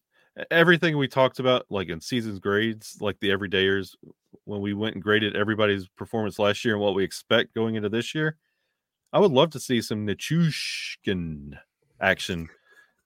everything 0.49 0.97
we 0.97 1.07
talked 1.07 1.37
about, 1.37 1.67
like 1.69 1.89
in 1.89 2.01
seasons 2.01 2.39
grades, 2.39 2.97
like 3.01 3.19
the 3.19 3.29
everydayers, 3.29 3.93
when 4.45 4.61
we 4.61 4.73
went 4.73 4.95
and 4.95 5.03
graded 5.03 5.35
everybody's 5.35 5.87
performance 5.89 6.39
last 6.39 6.65
year 6.65 6.73
and 6.73 6.81
what 6.81 6.95
we 6.95 7.03
expect 7.03 7.53
going 7.53 7.75
into 7.75 7.89
this 7.89 8.15
year, 8.15 8.37
I 9.13 9.19
would 9.19 9.31
love 9.31 9.49
to 9.51 9.59
see 9.59 9.81
some 9.81 10.05
Nichushkin 10.05 11.57
action, 12.01 12.47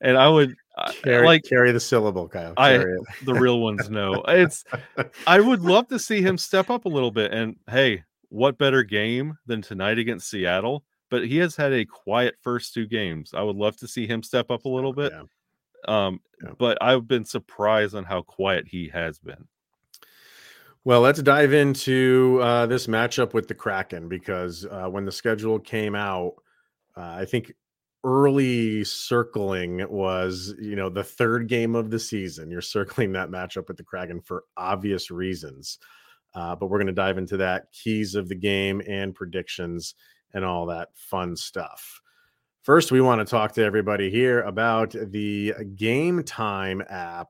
and 0.01 0.17
I 0.17 0.27
would 0.29 0.55
I- 0.77 0.91
carry, 0.93 1.25
like 1.25 1.43
carry 1.43 1.72
the 1.72 1.79
syllable, 1.79 2.27
Kyle. 2.27 2.53
I- 2.57 2.77
Carry 2.77 2.93
it. 2.98 3.25
the 3.25 3.33
real 3.33 3.60
ones 3.62 3.89
know 3.89 4.24
it's. 4.27 4.63
I 5.27 5.39
would 5.39 5.62
love 5.62 5.88
to 5.89 6.00
see 6.00 6.22
him 6.22 6.38
step 6.38 6.69
up 6.69 6.86
a 6.86 6.89
little 6.89 7.12
bit, 7.12 7.31
and 7.31 7.55
hey, 7.69 8.03
what 8.29 8.57
better 8.57 8.83
game 8.83 9.38
than 9.45 9.62
tonight 9.62 9.98
against 10.00 10.29
Seattle? 10.29 10.83
But 11.10 11.27
he 11.27 11.38
has 11.38 11.55
had 11.55 11.74
a 11.74 11.86
quiet 11.86 12.36
first 12.41 12.74
two 12.74 12.88
games. 12.88 13.31
I 13.36 13.43
would 13.43 13.55
love 13.55 13.77
to 13.77 13.88
see 13.88 14.07
him 14.07 14.24
step 14.24 14.50
up 14.50 14.65
a 14.65 14.69
little 14.69 14.93
bit. 14.93 15.13
Yeah. 15.13 15.24
Um, 16.07 16.19
Yeah. 16.43 16.51
but 16.57 16.77
I've 16.81 17.07
been 17.07 17.24
surprised 17.25 17.93
on 17.93 18.03
how 18.03 18.24
quiet 18.24 18.65
he 18.67 18.89
has 18.89 19.19
been. 19.19 19.48
Well, 20.86 21.00
let's 21.00 21.22
dive 21.22 21.54
into 21.54 22.40
uh, 22.42 22.66
this 22.66 22.88
matchup 22.88 23.34
with 23.34 23.48
the 23.48 23.54
Kraken 23.54 24.10
because 24.10 24.66
uh, 24.66 24.88
when 24.90 25.06
the 25.06 25.13
schedule 25.13 25.58
came 25.58 25.96
out, 25.96 26.34
uh, 26.98 27.16
I 27.20 27.25
think 27.25 27.54
early 28.04 28.84
circling 28.84 29.86
was 29.90 30.54
you 30.60 30.75
know 30.75 30.90
the 30.90 31.04
third 31.04 31.48
game 31.48 31.75
of 31.75 31.90
the 31.90 32.00
season. 32.00 32.52
You're 32.52 32.62
circling 32.62 33.13
that 33.13 33.30
matchup 33.30 33.70
with 33.70 33.78
the 33.78 33.84
Kraken 33.84 34.20
for 34.20 34.44
obvious 34.58 35.10
reasons, 35.10 35.80
uh, 36.36 36.54
but 36.58 36.68
we're 36.68 36.80
going 36.80 36.88
to 36.88 36.94
dive 36.94 37.18
into 37.18 37.38
that 37.38 37.72
keys 37.72 38.16
of 38.16 38.28
the 38.28 38.36
game 38.36 38.82
and 38.86 39.16
predictions 39.16 39.96
and 40.34 40.44
all 40.44 40.66
that 40.66 40.90
fun 40.96 41.38
stuff. 41.38 42.02
First, 42.63 42.92
we 42.92 43.00
want 43.00 43.25
to 43.25 43.25
talk 43.25 43.54
to 43.54 43.63
everybody 43.63 44.10
here 44.10 44.42
about 44.42 44.92
the 44.92 45.54
Game 45.75 46.24
Time 46.24 46.84
app 46.90 47.30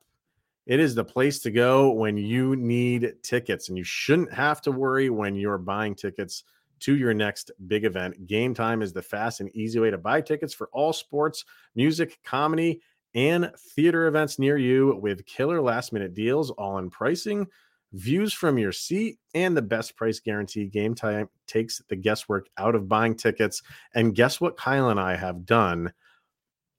It 0.66 0.80
is 0.80 0.96
the 0.96 1.04
place 1.04 1.40
to 1.40 1.52
go 1.52 1.92
when 1.92 2.18
you 2.18 2.56
need 2.56 3.16
tickets, 3.22 3.68
and 3.70 3.78
you 3.78 3.84
shouldn't 3.84 4.34
have 4.34 4.62
to 4.62 4.72
worry 4.72 5.10
when 5.10 5.36
you're 5.36 5.58
buying 5.58 5.94
tickets 5.96 6.44
to 6.82 6.96
your 6.96 7.14
next 7.14 7.52
big 7.68 7.86
event. 7.86 8.28
Game 8.28 8.54
Time 8.54 8.82
is 8.82 8.94
the 8.94 9.02
fast 9.02 9.40
and 9.40 9.54
easy 9.56 9.80
way 9.80 9.90
to 9.90 9.98
buy 9.98 10.22
tickets 10.22 10.54
for 10.54 10.70
all 10.72 10.94
sports, 10.94 11.46
music, 11.76 12.18
comedy, 12.24 12.82
and 13.16 13.52
theater 13.76 14.08
events 14.08 14.40
near 14.40 14.58
you 14.58 14.98
with 15.02 15.26
killer 15.26 15.62
last 15.62 15.94
minute 15.94 16.14
deals, 16.14 16.50
all 16.52 16.78
in 16.80 16.90
pricing, 16.90 17.48
views 17.92 18.34
from 18.34 18.58
your 18.58 18.72
seat, 18.72 19.20
and 19.34 19.56
the 19.56 19.62
best 19.62 19.96
price 19.96 20.20
guarantee. 20.20 20.66
Game 20.66 20.96
Time 20.96 21.30
takes 21.46 21.82
the 21.90 21.96
guesswork 21.96 22.48
out 22.58 22.76
of 22.76 22.90
buying 22.90 23.16
tickets. 23.16 23.62
And 23.94 24.16
guess 24.16 24.42
what 24.42 24.58
Kyle 24.58 24.90
and 24.90 25.00
I 25.00 25.16
have 25.16 25.46
done 25.46 25.94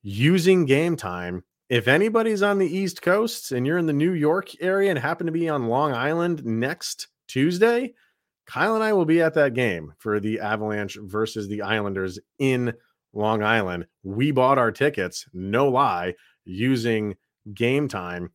using 0.03 0.65
Game 0.65 0.97
Time? 0.97 1.45
If 1.71 1.89
anybody's 1.89 2.43
on 2.43 2.59
the 2.59 2.77
East 2.77 3.01
Coast 3.01 3.53
and 3.53 3.67
you're 3.67 3.79
in 3.79 3.87
the 3.87 3.93
New 3.93 4.13
York 4.13 4.51
area 4.61 4.91
and 4.91 4.99
happen 4.99 5.27
to 5.27 5.33
be 5.33 5.49
on 5.49 5.69
Long 5.69 5.93
Island 5.93 6.45
next 6.45 7.09
Tuesday, 7.27 7.95
Kyle 8.47 8.75
and 8.75 8.85
I 8.85 8.93
will 8.93 9.07
be 9.07 9.23
at 9.23 9.35
that 9.35 9.55
game 9.55 9.95
for 9.99 10.21
the 10.21 10.41
Avalanche 10.41 10.99
versus 11.01 11.49
the 11.49 11.63
Islanders 11.63 12.19
in 12.39 12.75
Long 13.15 13.43
Island. 13.43 13.87
We 14.03 14.31
bought 14.31 14.59
our 14.59 14.73
tickets, 14.73 15.27
no 15.33 15.69
lie, 15.69 16.15
using 16.45 17.17
game 17.55 17.89
time. 17.89 18.31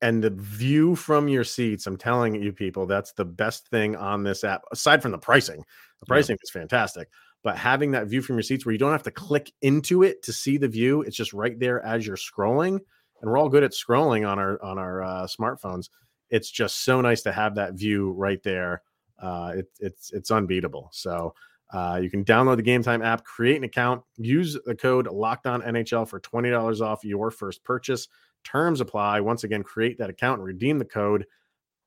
And 0.00 0.22
the 0.22 0.30
view 0.30 0.94
from 0.94 1.28
your 1.28 1.44
seats, 1.44 1.86
I'm 1.86 1.96
telling 1.96 2.40
you, 2.40 2.52
people, 2.52 2.86
that's 2.86 3.12
the 3.12 3.24
best 3.24 3.68
thing 3.68 3.96
on 3.96 4.22
this 4.22 4.44
app, 4.44 4.62
aside 4.70 5.02
from 5.02 5.12
the 5.12 5.18
pricing. 5.18 5.64
The 6.00 6.06
pricing 6.06 6.36
yeah. 6.38 6.44
is 6.44 6.50
fantastic. 6.50 7.08
But 7.46 7.56
having 7.56 7.92
that 7.92 8.08
view 8.08 8.22
from 8.22 8.34
your 8.34 8.42
seats 8.42 8.66
where 8.66 8.72
you 8.72 8.78
don't 8.78 8.90
have 8.90 9.04
to 9.04 9.12
click 9.12 9.52
into 9.62 10.02
it 10.02 10.24
to 10.24 10.32
see 10.32 10.58
the 10.58 10.66
view, 10.66 11.02
it's 11.02 11.16
just 11.16 11.32
right 11.32 11.56
there 11.56 11.80
as 11.80 12.04
you're 12.04 12.16
scrolling. 12.16 12.80
And 13.20 13.30
we're 13.30 13.38
all 13.38 13.48
good 13.48 13.62
at 13.62 13.70
scrolling 13.70 14.28
on 14.28 14.40
our 14.40 14.60
on 14.60 14.78
our 14.78 15.00
uh, 15.02 15.26
smartphones. 15.28 15.88
It's 16.28 16.50
just 16.50 16.84
so 16.84 17.00
nice 17.00 17.22
to 17.22 17.30
have 17.30 17.54
that 17.54 17.74
view 17.74 18.10
right 18.10 18.42
there 18.42 18.82
uh, 19.20 19.52
it, 19.58 19.66
it's 19.78 20.12
it's 20.12 20.30
unbeatable. 20.30 20.90
So 20.92 21.34
uh, 21.72 22.00
you 22.02 22.10
can 22.10 22.24
download 22.24 22.56
the 22.56 22.62
Game 22.62 22.82
Time 22.82 23.02
app, 23.02 23.24
create 23.24 23.56
an 23.56 23.64
account, 23.64 24.02
use 24.16 24.58
the 24.64 24.74
code 24.74 25.06
Locked 25.06 25.46
On 25.46 25.62
NHL 25.62 26.08
for 26.08 26.20
twenty 26.20 26.50
dollars 26.50 26.80
off 26.80 27.04
your 27.04 27.30
first 27.30 27.64
purchase. 27.64 28.08
Terms 28.44 28.80
apply. 28.80 29.20
Once 29.20 29.44
again, 29.44 29.62
create 29.62 29.98
that 29.98 30.10
account 30.10 30.38
and 30.38 30.46
redeem 30.46 30.78
the 30.78 30.84
code 30.84 31.26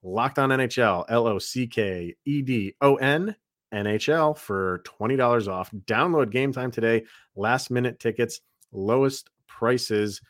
Locked 0.03 0.39
On 0.39 0.49
NHL 0.49 1.05
L 1.09 1.27
O 1.27 1.39
C 1.39 1.67
K 1.67 2.15
E 2.25 2.41
D 2.41 2.75
O 2.81 2.95
N 2.95 3.35
NHL 3.73 4.37
for 4.37 4.81
twenty 4.83 5.15
dollars 5.15 5.47
off. 5.47 5.71
Download 5.85 6.29
Game 6.31 6.51
Time 6.53 6.71
today. 6.71 7.03
Last 7.35 7.71
minute 7.71 7.99
tickets, 7.99 8.41
lowest 8.71 9.29
prices 9.47 10.21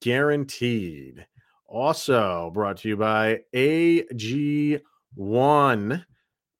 guaranteed. 0.00 1.26
Also 1.66 2.50
brought 2.54 2.76
to 2.78 2.88
you 2.88 2.96
by 2.96 3.40
AG1 3.54 4.80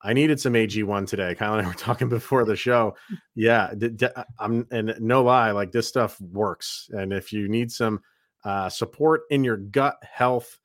I 0.01 0.13
needed 0.13 0.39
some 0.39 0.53
AG1 0.53 1.07
today. 1.07 1.35
Kyle 1.35 1.55
and 1.55 1.65
I 1.65 1.67
were 1.69 1.75
talking 1.75 2.09
before 2.09 2.45
the 2.45 2.55
show. 2.55 2.95
Yeah, 3.35 3.73
I'm 4.39 4.67
and 4.71 4.95
no 4.99 5.23
lie, 5.23 5.51
like 5.51 5.71
this 5.71 5.87
stuff 5.87 6.19
works. 6.21 6.89
And 6.93 7.11
if 7.11 7.33
you 7.33 7.47
need 7.49 7.71
some 7.71 8.01
uh, 8.45 8.69
support 8.69 9.23
in 9.29 9.43
your 9.43 9.57
gut 9.57 9.97
health, 10.01 10.59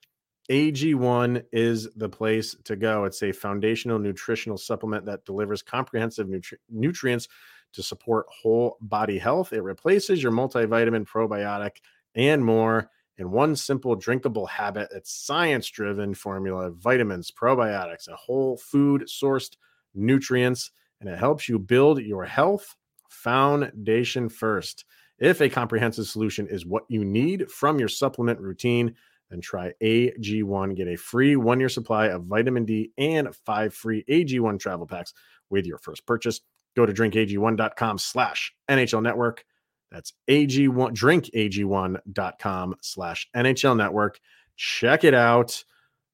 AG1 0.50 1.44
is 1.52 1.88
the 1.94 2.08
place 2.08 2.56
to 2.64 2.76
go. 2.76 3.04
It's 3.04 3.22
a 3.22 3.32
foundational 3.32 3.99
nutritional 3.99 4.58
supplement 4.58 5.06
that 5.06 5.25
delivers 5.25 5.62
comprehensive 5.62 6.26
nutri- 6.26 6.58
nutrients 6.68 7.28
to 7.72 7.82
support 7.82 8.26
whole 8.28 8.76
body 8.80 9.18
health. 9.18 9.52
It 9.52 9.62
replaces 9.62 10.22
your 10.22 10.32
multivitamin, 10.32 11.06
probiotic, 11.06 11.76
and 12.14 12.44
more 12.44 12.90
in 13.18 13.30
one 13.30 13.56
simple 13.56 13.94
drinkable 13.94 14.46
habit. 14.46 14.88
It's 14.92 15.12
science 15.12 15.68
driven 15.68 16.14
formula, 16.14 16.68
of 16.68 16.76
vitamins, 16.76 17.30
probiotics, 17.30 18.08
and 18.08 18.16
whole 18.16 18.56
food 18.56 19.02
sourced 19.02 19.56
nutrients, 19.94 20.70
and 21.00 21.08
it 21.08 21.18
helps 21.18 21.49
you 21.49 21.58
build 21.58 22.00
your 22.00 22.25
health 22.25 22.75
foundation 23.08 24.28
first. 24.28 24.84
If 25.18 25.40
a 25.40 25.49
comprehensive 25.49 26.06
solution 26.06 26.49
is 26.49 26.66
what 26.66 26.84
you 26.88 27.04
need 27.04 27.50
from 27.50 27.78
your 27.78 27.88
supplement 27.88 28.40
routine, 28.40 28.96
then 29.33 29.41
try 29.41 29.73
AG1. 29.83 30.77
Get 30.77 30.89
a 30.89 30.97
free 30.97 31.37
one 31.37 31.59
year 31.59 31.69
supply 31.69 32.07
of 32.07 32.25
vitamin 32.25 32.65
D 32.65 32.93
and 32.99 33.35
five 33.45 33.75
free 33.75 34.05
AG1 34.09 34.61
travel 34.61 34.87
packs 34.87 35.15
with 35.51 35.67
your 35.67 35.79
first 35.79 36.07
purchase. 36.07 36.41
Go 36.77 36.87
to 36.87 36.93
drinkag1.com 36.93 37.99
slash 37.99 38.55
NHL 38.71 39.03
network 39.03 39.45
that's 39.93 40.15
AG1 40.29 40.95
drinkag1.com 40.95 42.77
slash 42.81 43.29
NHL 43.37 43.77
network. 43.77 44.19
Check 44.57 45.05
it 45.05 45.15
out. 45.15 45.62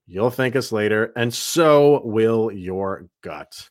You'll 0.07 0.31
thank 0.31 0.57
us 0.57 0.73
later, 0.73 1.13
and 1.17 1.33
so 1.33 2.03
will 2.05 2.51
your 2.51 3.09
gut. 3.23 3.69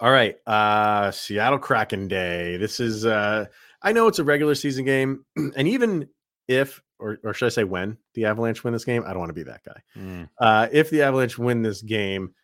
All 0.00 0.10
right. 0.10 0.36
Uh 0.46 1.10
Seattle 1.10 1.58
Kraken 1.58 2.08
Day. 2.08 2.56
This 2.56 2.78
is 2.78 3.06
uh 3.06 3.46
I 3.80 3.92
know 3.92 4.08
it's 4.08 4.18
a 4.18 4.24
regular 4.24 4.54
season 4.54 4.84
game, 4.84 5.24
and 5.36 5.68
even 5.68 6.08
if 6.46 6.82
or, 6.98 7.18
or 7.24 7.34
should 7.34 7.46
I 7.46 7.50
say 7.50 7.64
when 7.64 7.96
the 8.14 8.26
Avalanche 8.26 8.64
win 8.64 8.72
this 8.72 8.84
game, 8.84 9.04
I 9.06 9.10
don't 9.10 9.20
want 9.20 9.30
to 9.30 9.34
be 9.34 9.44
that 9.44 9.64
guy. 9.64 9.80
Mm. 9.96 10.28
Uh 10.38 10.68
if 10.72 10.90
the 10.90 11.02
Avalanche 11.02 11.38
win 11.38 11.62
this 11.62 11.82
game, 11.82 12.34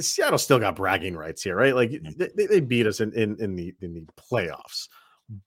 Seattle 0.00 0.38
still 0.38 0.58
got 0.58 0.76
bragging 0.76 1.16
rights 1.16 1.42
here, 1.42 1.56
right? 1.56 1.74
Like 1.74 1.90
mm. 1.90 2.34
they, 2.34 2.46
they 2.46 2.60
beat 2.60 2.86
us 2.86 3.00
in, 3.00 3.12
in 3.12 3.36
in 3.40 3.56
the 3.56 3.74
in 3.80 3.94
the 3.94 4.06
playoffs. 4.30 4.88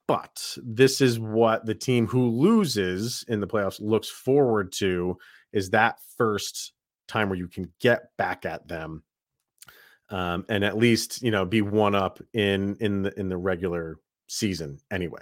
But 0.07 0.57
this 0.61 0.99
is 0.99 1.19
what 1.19 1.65
the 1.65 1.75
team 1.75 2.05
who 2.05 2.27
loses 2.29 3.23
in 3.29 3.39
the 3.39 3.47
playoffs 3.47 3.79
looks 3.79 4.09
forward 4.09 4.73
to 4.73 5.17
is 5.53 5.69
that 5.69 5.99
first 6.17 6.73
time 7.07 7.29
where 7.29 7.37
you 7.37 7.47
can 7.47 7.71
get 7.79 8.15
back 8.17 8.45
at 8.45 8.67
them 8.67 9.03
um, 10.11 10.45
and 10.49 10.63
at 10.63 10.77
least 10.77 11.21
you 11.21 11.31
know 11.31 11.45
be 11.45 11.61
one 11.61 11.95
up 11.95 12.19
in 12.33 12.75
in 12.79 13.03
the 13.03 13.19
in 13.19 13.29
the 13.29 13.37
regular 13.37 13.97
season 14.27 14.79
anyway. 14.91 15.21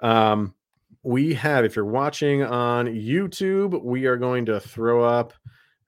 Um, 0.00 0.54
we 1.02 1.34
have 1.34 1.64
if 1.64 1.76
you're 1.76 1.84
watching 1.84 2.42
on 2.42 2.86
YouTube, 2.86 3.82
we 3.82 4.06
are 4.06 4.16
going 4.16 4.46
to 4.46 4.60
throw 4.60 5.04
up 5.04 5.32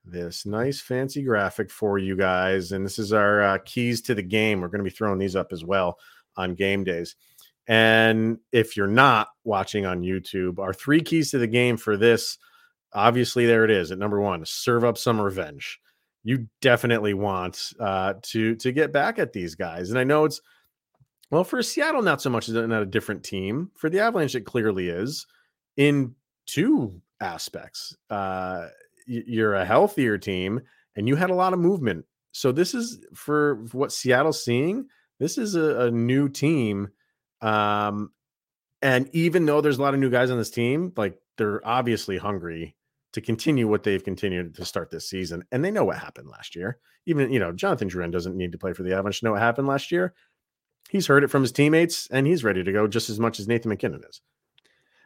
this 0.05 0.45
nice 0.45 0.81
fancy 0.81 1.23
graphic 1.23 1.71
for 1.71 1.99
you 1.99 2.17
guys, 2.17 2.73
and 2.73 2.85
this 2.85 2.99
is 2.99 3.13
our 3.13 3.41
uh, 3.41 3.59
keys 3.65 4.03
to 4.03 4.15
the 4.15 4.23
game. 4.23 4.61
We're 4.61 4.69
going 4.69 4.85
to 4.85 4.91
be 4.91 4.95
throwing 4.95 5.19
these 5.19 5.37
up 5.37 5.53
as 5.53 5.65
well 5.65 5.99
on 6.37 6.55
game 6.55 6.85
days. 6.85 7.17
And 7.67 8.39
if 8.53 8.77
you're 8.77 8.87
not 8.87 9.29
watching 9.45 9.87
on 9.87 10.03
YouTube, 10.03 10.59
our 10.59 10.75
three 10.75 11.01
keys 11.01 11.31
to 11.31 11.39
the 11.39 11.47
game 11.47 11.77
for 11.77 11.97
this, 11.97 12.37
obviously, 12.93 13.47
there 13.47 13.65
it 13.65 13.71
is 13.71 13.91
at 13.91 13.99
number 13.99 14.21
one: 14.21 14.45
serve 14.45 14.85
up 14.85 14.99
some 14.99 15.21
revenge. 15.21 15.81
You 16.25 16.49
definitely 16.61 17.15
want 17.15 17.73
uh, 17.81 18.15
to 18.23 18.57
to 18.57 18.73
get 18.73 18.93
back 18.93 19.19
at 19.19 19.33
these 19.33 19.55
guys, 19.55 19.91
and 19.91 19.99
I 19.99 20.05
know 20.05 20.25
it's 20.25 20.41
well 21.35 21.45
for 21.45 21.63
Seattle, 21.63 22.03
not 22.03 22.23
so 22.23 22.31
much 22.31 22.49
not 22.49 22.83
a 22.83 22.87
different 22.87 23.23
team. 23.23 23.71
For 23.77 23.91
the 23.91 24.01
Avalanche, 24.01 24.35
it 24.35 24.47
clearly 24.47 24.89
is 24.89 25.27
in 25.77 26.15
two 26.47 27.01
aspects. 27.21 27.97
Uh, 28.09 28.69
you're 29.07 29.55
a 29.55 29.65
healthier 29.65 30.17
team, 30.17 30.61
and 30.97 31.09
you 31.09 31.17
had 31.17 31.31
a 31.31 31.35
lot 31.35 31.53
of 31.53 31.59
movement. 31.59 32.07
So 32.33 32.53
this 32.53 32.75
is 32.75 33.05
for 33.15 33.67
what 33.73 33.93
Seattle's 33.93 34.45
seeing. 34.45 34.87
This 35.21 35.39
is 35.39 35.55
a, 35.55 35.87
a 35.87 35.91
new 35.91 36.29
team 36.29 36.89
um, 37.45 38.11
and 38.81 39.09
even 39.13 39.45
though 39.45 39.61
there's 39.61 39.79
a 39.79 39.83
lot 39.83 39.95
of 39.95 40.01
new 40.01 40.11
guys 40.11 40.31
on 40.31 40.39
this 40.39 40.51
team, 40.51 40.93
like 40.97 41.19
they're 41.37 41.67
obviously 41.67 42.17
hungry 42.17 42.75
to 43.13 43.21
continue 43.21 43.69
what 43.69 43.83
they've 43.83 44.03
continued 44.03 44.55
to 44.57 44.65
start 44.65 44.91
this 44.91 45.09
season. 45.09 45.45
And 45.53 45.65
they 45.65 45.71
know 45.71 45.85
what 45.85 45.99
happened 45.99 46.29
last 46.29 46.57
year. 46.57 46.79
Even, 47.07 47.31
you 47.31 47.39
know, 47.39 47.53
Jonathan 47.53 47.89
Drouin 47.89 48.11
doesn't 48.11 48.37
need 48.37 48.53
to 48.53 48.59
play 48.59 48.73
for 48.73 48.83
the 48.83 48.93
Avalanche 48.93 49.21
to 49.21 49.27
know 49.27 49.33
what 49.33 49.43
happened 49.43 49.69
last 49.69 49.93
year. 49.93 50.15
He's 50.95 51.09
heard 51.09 51.25
it 51.25 51.29
from 51.29 51.43
his 51.43 51.53
teammates 51.53 52.07
and 52.11 52.27
he's 52.27 52.45
ready 52.45 52.63
to 52.63 52.73
go 52.73 52.87
just 52.87 53.11
as 53.11 53.19
much 53.19 53.41
as 53.41 53.49
Nathan 53.49 53.69
MacKinnon 53.69 54.03
is. 54.09 54.21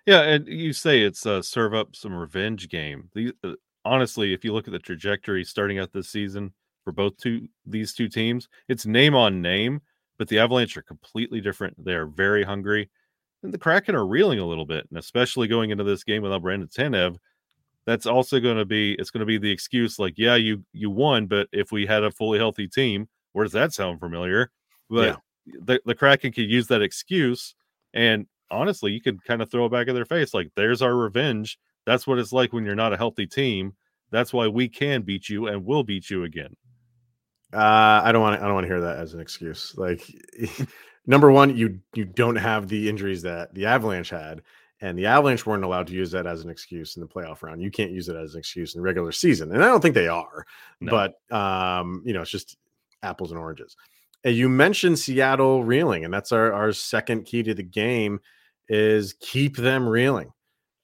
Yeah. 0.07 0.21
And 0.21 0.47
you 0.47 0.73
say 0.73 1.01
it's 1.01 1.25
a 1.27 1.43
serve 1.43 1.75
up 1.75 1.97
some 1.97 2.15
revenge 2.15 2.69
game. 2.69 3.09
The, 3.15 3.33
uh, 3.43 3.55
honestly, 3.85 4.35
if 4.35 4.45
you 4.45 4.53
look 4.53 4.69
at 4.69 4.73
the 4.73 4.79
trajectory 4.79 5.45
starting 5.45 5.79
out 5.79 5.93
this 5.93 6.11
season 6.11 6.53
for 6.85 6.93
both 6.93 7.17
two 7.17 7.49
these 7.67 7.95
two 7.95 8.09
teams, 8.09 8.49
it's 8.69 8.87
name 8.87 9.15
on 9.15 9.41
name 9.41 9.81
but 10.19 10.29
the 10.29 10.39
Avalanche 10.41 10.77
are 10.77 10.83
completely 10.83 11.41
different. 11.41 11.83
They 11.83 11.95
are 11.95 12.07
very 12.07 12.43
hungry, 12.43 12.91
and 13.43 13.55
the 13.55 13.59
Kraken 13.59 13.95
are 13.95 14.07
reeling 14.07 14.41
a 14.41 14.47
little 14.47 14.67
bit, 14.67 14.87
and 14.91 14.99
especially 14.99 15.47
going 15.47 15.71
into 15.71 15.85
this 15.85 16.05
game 16.05 16.23
without 16.23 16.43
Brandon 16.43 16.69
Tanev. 16.69 17.17
That's 17.87 18.05
also 18.05 18.39
going 18.39 18.59
to 18.59 18.67
be 18.67 18.95
it's 18.99 19.11
going 19.11 19.21
to 19.21 19.27
be 19.27 19.39
the 19.39 19.51
excuse 19.51 19.99
like, 19.99 20.15
yeah, 20.19 20.35
you 20.35 20.65
you 20.73 20.91
won, 20.91 21.27
but 21.27 21.49
if 21.53 21.73
we 21.73 21.87
had 21.87 22.05
a 22.05 22.11
fully 22.11 22.39
healthy 22.39 22.69
team, 22.69 23.09
where 23.33 23.45
does 23.45 23.53
that 23.53 23.73
sound 23.73 24.01
familiar? 24.01 24.51
But 24.91 25.07
yeah. 25.07 25.17
The 25.61 25.81
the 25.85 25.95
Kraken 25.95 26.33
could 26.33 26.51
use 26.51 26.67
that 26.69 26.83
excuse, 26.83 27.55
and 27.95 28.27
honestly, 28.51 28.93
you 28.93 29.01
could 29.01 29.23
kind 29.25 29.43
of 29.43 29.51
throw 29.51 29.67
it 29.67 29.73
back 29.73 29.89
in 29.89 29.95
their 29.95 30.05
face 30.05 30.35
like, 30.35 30.51
there's 30.55 30.83
our 30.83 30.95
revenge. 30.95 31.59
That's 31.87 32.07
what 32.07 32.19
it's 32.19 32.33
like 32.33 32.53
when 32.53 32.65
you're 32.65 32.75
not 32.75 32.93
a 32.93 32.97
healthy 32.97 33.27
team. 33.27 33.75
That's 34.11 34.33
why 34.33 34.49
we 34.49 34.69
can 34.69 35.03
beat 35.03 35.29
you 35.29 35.49
and 35.49 35.65
will 35.65 35.83
beat 35.83 36.11
you 36.11 36.25
again. 36.25 36.55
Uh, 37.53 38.03
I 38.05 38.13
don't 38.13 38.23
want 38.23 38.37
to. 38.37 38.43
I 38.43 38.45
don't 38.45 38.55
want 38.55 38.65
to 38.65 38.73
hear 38.73 38.81
that 38.83 38.99
as 38.99 39.15
an 39.15 39.21
excuse. 39.21 39.75
Like, 39.77 40.03
number 41.07 41.31
one, 41.31 41.57
you 41.57 41.81
you 41.95 42.05
don't 42.05 42.37
have 42.37 42.69
the 42.69 42.89
injuries 42.89 43.23
that 43.23 43.55
the 43.55 43.67
Avalanche 43.67 44.11
had, 44.11 44.43
And 44.83 44.99
the 44.99 45.07
Avalanche 45.07 45.47
weren't 45.47 45.65
allowed 45.65 45.87
to 45.87 45.95
use 45.95 46.11
that 46.11 46.27
as 46.27 46.45
an 46.45 46.51
excuse 46.51 46.97
in 46.97 47.03
the 47.03 47.09
playoff 47.09 47.43
round. 47.43 47.63
You 47.63 47.71
can't 47.71 47.91
use 47.91 48.09
it 48.11 48.17
as 48.17 48.35
an 48.35 48.39
excuse 48.39 48.75
in 48.75 48.81
the 48.81 48.85
regular 48.85 49.13
season. 49.13 49.53
And 49.53 49.65
I 49.65 49.69
don't 49.69 49.81
think 49.81 49.95
they 49.95 50.09
are. 50.09 50.45
No. 50.81 50.91
But 50.91 51.35
um, 51.35 52.03
you 52.05 52.13
know, 52.13 52.23
it's 52.23 52.31
just 52.31 52.59
apples 53.03 53.31
and 53.31 53.41
oranges. 53.41 53.77
You 54.25 54.49
mentioned 54.49 54.99
Seattle 54.99 55.65
reeling, 55.65 56.05
and 56.05 56.13
that's 56.13 56.33
our, 56.33 56.53
our 56.53 56.73
second 56.73 57.25
key 57.25 57.43
to 57.45 57.55
the 57.55 57.63
game 57.63 58.21
is 58.69 59.15
keep 59.21 59.57
them 59.57 59.89
reeling. 59.89 60.33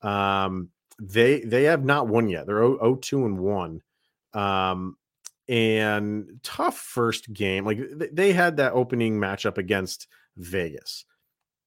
Um, 0.03 0.71
they 1.01 1.41
they 1.41 1.65
have 1.65 1.85
not 1.85 2.07
won 2.09 2.29
yet. 2.29 2.47
They're 2.47 2.63
0, 2.63 2.79
0 2.79 2.97
2 2.97 3.27
and 3.27 3.39
1. 3.39 3.81
Um, 4.35 4.97
and 5.49 6.41
tough 6.43 6.79
first 6.79 7.33
game. 7.33 7.65
Like 7.65 7.81
they 8.13 8.33
had 8.33 8.57
that 8.57 8.73
opening 8.73 9.19
matchup 9.19 9.59
against 9.59 10.07
Vegas. 10.37 11.05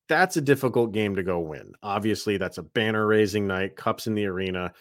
That's 0.10 0.38
a 0.38 0.42
difficult 0.42 0.94
game 0.94 1.16
to 1.18 1.24
go 1.24 1.40
win. 1.40 1.74
Obviously, 1.84 2.38
that's 2.38 2.58
a 2.58 2.64
banner 2.64 3.06
raising 3.06 3.46
night, 3.46 3.76
cups 3.76 4.08
in 4.08 4.16
the 4.16 4.26
arena. 4.26 4.74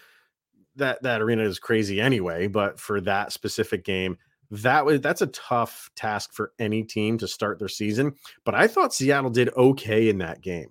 That 0.76 1.02
that 1.02 1.20
arena 1.20 1.42
is 1.42 1.58
crazy 1.58 2.00
anyway, 2.00 2.46
but 2.46 2.78
for 2.78 3.00
that 3.02 3.32
specific 3.32 3.84
game, 3.84 4.18
that 4.50 4.84
was 4.84 5.00
that's 5.00 5.22
a 5.22 5.28
tough 5.28 5.90
task 5.96 6.32
for 6.32 6.52
any 6.58 6.82
team 6.82 7.18
to 7.18 7.28
start 7.28 7.58
their 7.58 7.68
season. 7.68 8.14
But 8.44 8.54
I 8.54 8.66
thought 8.66 8.94
Seattle 8.94 9.30
did 9.30 9.54
okay 9.56 10.08
in 10.08 10.18
that 10.18 10.40
game. 10.40 10.68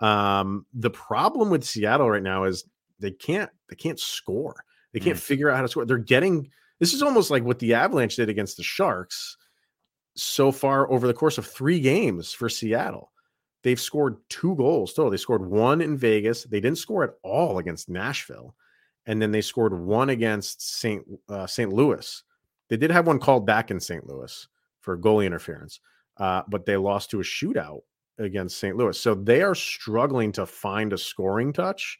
Um, 0.00 0.66
the 0.74 0.90
problem 0.90 1.50
with 1.50 1.64
Seattle 1.64 2.10
right 2.10 2.22
now 2.22 2.44
is 2.44 2.64
they 2.98 3.12
can't 3.12 3.50
they 3.68 3.76
can't 3.76 4.00
score. 4.00 4.64
They 4.92 5.00
can't 5.00 5.16
mm. 5.16 5.22
figure 5.22 5.50
out 5.50 5.56
how 5.56 5.62
to 5.62 5.68
score. 5.68 5.84
They're 5.84 5.98
getting 5.98 6.50
this 6.80 6.92
is 6.92 7.02
almost 7.02 7.30
like 7.30 7.44
what 7.44 7.58
the 7.58 7.74
Avalanche 7.74 8.16
did 8.16 8.28
against 8.28 8.56
the 8.56 8.62
Sharks 8.62 9.36
so 10.16 10.52
far 10.52 10.90
over 10.90 11.06
the 11.06 11.14
course 11.14 11.38
of 11.38 11.46
three 11.46 11.80
games 11.80 12.32
for 12.32 12.48
Seattle. 12.48 13.10
They've 13.62 13.80
scored 13.80 14.16
two 14.28 14.54
goals 14.56 14.92
total. 14.92 15.10
They 15.10 15.16
scored 15.16 15.48
one 15.48 15.80
in 15.80 15.96
Vegas. 15.96 16.44
They 16.44 16.60
didn't 16.60 16.78
score 16.78 17.02
at 17.02 17.14
all 17.22 17.58
against 17.58 17.88
Nashville, 17.88 18.54
and 19.06 19.22
then 19.22 19.30
they 19.32 19.40
scored 19.40 19.72
one 19.72 20.10
against 20.10 20.78
Saint 20.78 21.04
uh, 21.28 21.46
St. 21.46 21.72
Louis. 21.72 22.22
They 22.68 22.76
did 22.76 22.90
have 22.90 23.06
one 23.06 23.18
called 23.18 23.46
back 23.46 23.70
in 23.70 23.80
St. 23.80 24.06
Louis 24.06 24.48
for 24.80 24.98
goalie 24.98 25.26
interference, 25.26 25.80
uh, 26.18 26.42
but 26.48 26.66
they 26.66 26.76
lost 26.76 27.10
to 27.10 27.20
a 27.20 27.24
shootout 27.24 27.80
against 28.18 28.58
St. 28.58 28.76
Louis. 28.76 28.98
So 28.98 29.14
they 29.14 29.42
are 29.42 29.54
struggling 29.54 30.32
to 30.32 30.46
find 30.46 30.92
a 30.92 30.98
scoring 30.98 31.52
touch. 31.52 31.98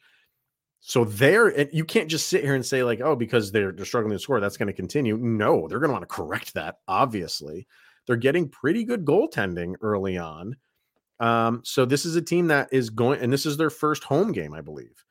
So 0.80 1.04
they're 1.04 1.68
you 1.72 1.84
can't 1.84 2.10
just 2.10 2.28
sit 2.28 2.44
here 2.44 2.54
and 2.54 2.64
say 2.64 2.84
like, 2.84 3.00
oh, 3.00 3.16
because 3.16 3.50
they're, 3.50 3.72
they're 3.72 3.86
struggling 3.86 4.12
to 4.12 4.18
score, 4.18 4.40
that's 4.40 4.58
going 4.58 4.66
to 4.66 4.72
continue. 4.72 5.16
No, 5.16 5.66
they're 5.66 5.78
going 5.78 5.88
to 5.88 5.94
want 5.94 6.02
to 6.02 6.14
correct 6.14 6.54
that. 6.54 6.76
Obviously, 6.86 7.66
they're 8.06 8.16
getting 8.16 8.48
pretty 8.48 8.84
good 8.84 9.04
goaltending 9.04 9.74
early 9.80 10.18
on. 10.18 10.56
Um, 11.20 11.62
so 11.64 11.84
this 11.84 12.04
is 12.04 12.16
a 12.16 12.22
team 12.22 12.48
that 12.48 12.68
is 12.70 12.90
going, 12.90 13.20
and 13.20 13.32
this 13.32 13.46
is 13.46 13.56
their 13.56 13.70
first 13.70 14.04
home 14.04 14.32
game, 14.32 14.52
I 14.52 14.60
believe. 14.60 15.04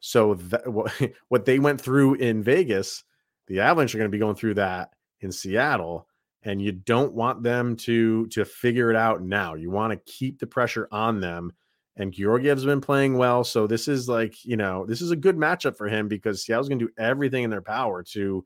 So 0.00 0.34
that 0.34 0.66
what, 0.72 0.92
what 1.28 1.44
they 1.44 1.58
went 1.58 1.80
through 1.80 2.14
in 2.14 2.42
Vegas, 2.42 3.04
the 3.52 3.60
Avalanche 3.60 3.94
are 3.94 3.98
going 3.98 4.10
to 4.10 4.14
be 4.14 4.18
going 4.18 4.34
through 4.34 4.54
that 4.54 4.94
in 5.20 5.30
Seattle 5.30 6.08
and 6.42 6.60
you 6.60 6.72
don't 6.72 7.12
want 7.12 7.42
them 7.42 7.76
to 7.76 8.26
to 8.28 8.46
figure 8.46 8.90
it 8.90 8.96
out 8.96 9.22
now. 9.22 9.54
You 9.54 9.70
want 9.70 9.92
to 9.92 10.12
keep 10.12 10.38
the 10.38 10.46
pressure 10.46 10.88
on 10.90 11.20
them. 11.20 11.52
And 11.96 12.14
Georgiev's 12.14 12.64
been 12.64 12.80
playing 12.80 13.18
well, 13.18 13.44
so 13.44 13.66
this 13.66 13.88
is 13.88 14.08
like 14.08 14.42
you 14.42 14.56
know 14.56 14.86
this 14.86 15.02
is 15.02 15.10
a 15.10 15.16
good 15.16 15.36
matchup 15.36 15.76
for 15.76 15.86
him 15.86 16.08
because 16.08 16.42
Seattle's 16.42 16.68
going 16.68 16.78
to 16.78 16.86
do 16.86 16.92
everything 16.96 17.44
in 17.44 17.50
their 17.50 17.60
power 17.60 18.02
to 18.04 18.42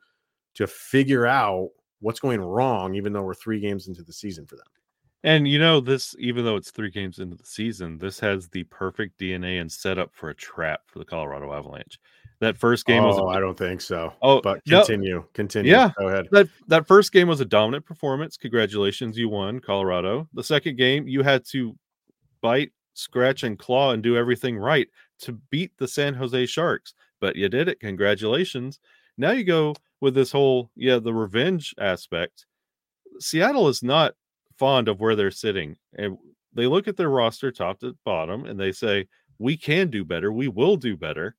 to 0.54 0.66
figure 0.66 1.24
out 1.24 1.68
what's 2.00 2.18
going 2.18 2.40
wrong, 2.40 2.96
even 2.96 3.12
though 3.12 3.22
we're 3.22 3.34
three 3.34 3.60
games 3.60 3.86
into 3.86 4.02
the 4.02 4.12
season 4.12 4.44
for 4.44 4.56
them. 4.56 4.66
And 5.22 5.46
you 5.46 5.60
know 5.60 5.80
this, 5.80 6.16
even 6.18 6.44
though 6.44 6.56
it's 6.56 6.72
three 6.72 6.90
games 6.90 7.20
into 7.20 7.36
the 7.36 7.46
season, 7.46 7.98
this 7.98 8.18
has 8.20 8.48
the 8.48 8.64
perfect 8.64 9.20
DNA 9.20 9.60
and 9.60 9.70
setup 9.70 10.12
for 10.12 10.30
a 10.30 10.34
trap 10.34 10.80
for 10.86 10.98
the 10.98 11.04
Colorado 11.04 11.52
Avalanche. 11.52 12.00
That 12.40 12.58
first 12.58 12.84
game 12.84 13.02
oh, 13.02 13.08
was. 13.08 13.16
A, 13.16 13.22
oh, 13.22 13.28
I 13.28 13.40
don't 13.40 13.56
think 13.56 13.80
so. 13.80 14.12
Oh, 14.20 14.40
but 14.42 14.62
continue, 14.66 15.16
no, 15.16 15.24
continue. 15.32 15.72
Yeah, 15.72 15.90
go 15.98 16.08
ahead. 16.08 16.26
That 16.32 16.48
that 16.68 16.86
first 16.86 17.12
game 17.12 17.28
was 17.28 17.40
a 17.40 17.46
dominant 17.46 17.86
performance. 17.86 18.36
Congratulations, 18.36 19.16
you 19.16 19.28
won, 19.30 19.60
Colorado. 19.60 20.28
The 20.34 20.44
second 20.44 20.76
game, 20.76 21.08
you 21.08 21.22
had 21.22 21.46
to 21.46 21.74
bite, 22.42 22.72
scratch, 22.92 23.42
and 23.42 23.58
claw 23.58 23.92
and 23.92 24.02
do 24.02 24.16
everything 24.16 24.58
right 24.58 24.88
to 25.20 25.32
beat 25.50 25.72
the 25.78 25.88
San 25.88 26.12
Jose 26.12 26.46
Sharks, 26.46 26.92
but 27.20 27.36
you 27.36 27.48
did 27.48 27.68
it. 27.68 27.80
Congratulations. 27.80 28.80
Now 29.16 29.30
you 29.30 29.44
go 29.44 29.74
with 30.02 30.14
this 30.14 30.30
whole 30.30 30.70
yeah 30.76 30.98
the 30.98 31.14
revenge 31.14 31.74
aspect. 31.80 32.44
Seattle 33.18 33.68
is 33.68 33.82
not 33.82 34.14
fond 34.58 34.88
of 34.88 35.00
where 35.00 35.16
they're 35.16 35.30
sitting, 35.30 35.74
and 35.94 36.18
they 36.52 36.66
look 36.66 36.86
at 36.86 36.98
their 36.98 37.08
roster 37.08 37.50
top 37.50 37.80
to 37.80 37.96
bottom, 38.04 38.44
and 38.44 38.60
they 38.60 38.72
say 38.72 39.08
we 39.38 39.56
can 39.56 39.88
do 39.88 40.04
better. 40.04 40.32
We 40.32 40.48
will 40.48 40.76
do 40.76 40.98
better 40.98 41.34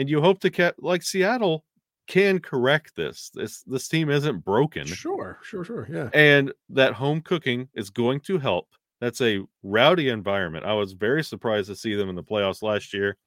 and 0.00 0.08
you 0.08 0.22
hope 0.22 0.40
to 0.40 0.48
get 0.48 0.82
like 0.82 1.02
Seattle 1.02 1.62
can 2.06 2.38
correct 2.38 2.96
this. 2.96 3.30
This 3.34 3.62
this 3.64 3.86
team 3.86 4.08
isn't 4.08 4.42
broken. 4.44 4.86
Sure, 4.86 5.38
sure, 5.42 5.62
sure. 5.62 5.86
Yeah. 5.92 6.08
And 6.14 6.52
that 6.70 6.94
home 6.94 7.20
cooking 7.20 7.68
is 7.74 7.90
going 7.90 8.20
to 8.20 8.38
help. 8.38 8.68
That's 9.02 9.20
a 9.20 9.42
rowdy 9.62 10.08
environment. 10.08 10.64
I 10.64 10.72
was 10.72 10.94
very 10.94 11.22
surprised 11.22 11.68
to 11.68 11.76
see 11.76 11.94
them 11.94 12.08
in 12.08 12.16
the 12.16 12.22
playoffs 12.22 12.62
last 12.62 12.94
year. 12.94 13.18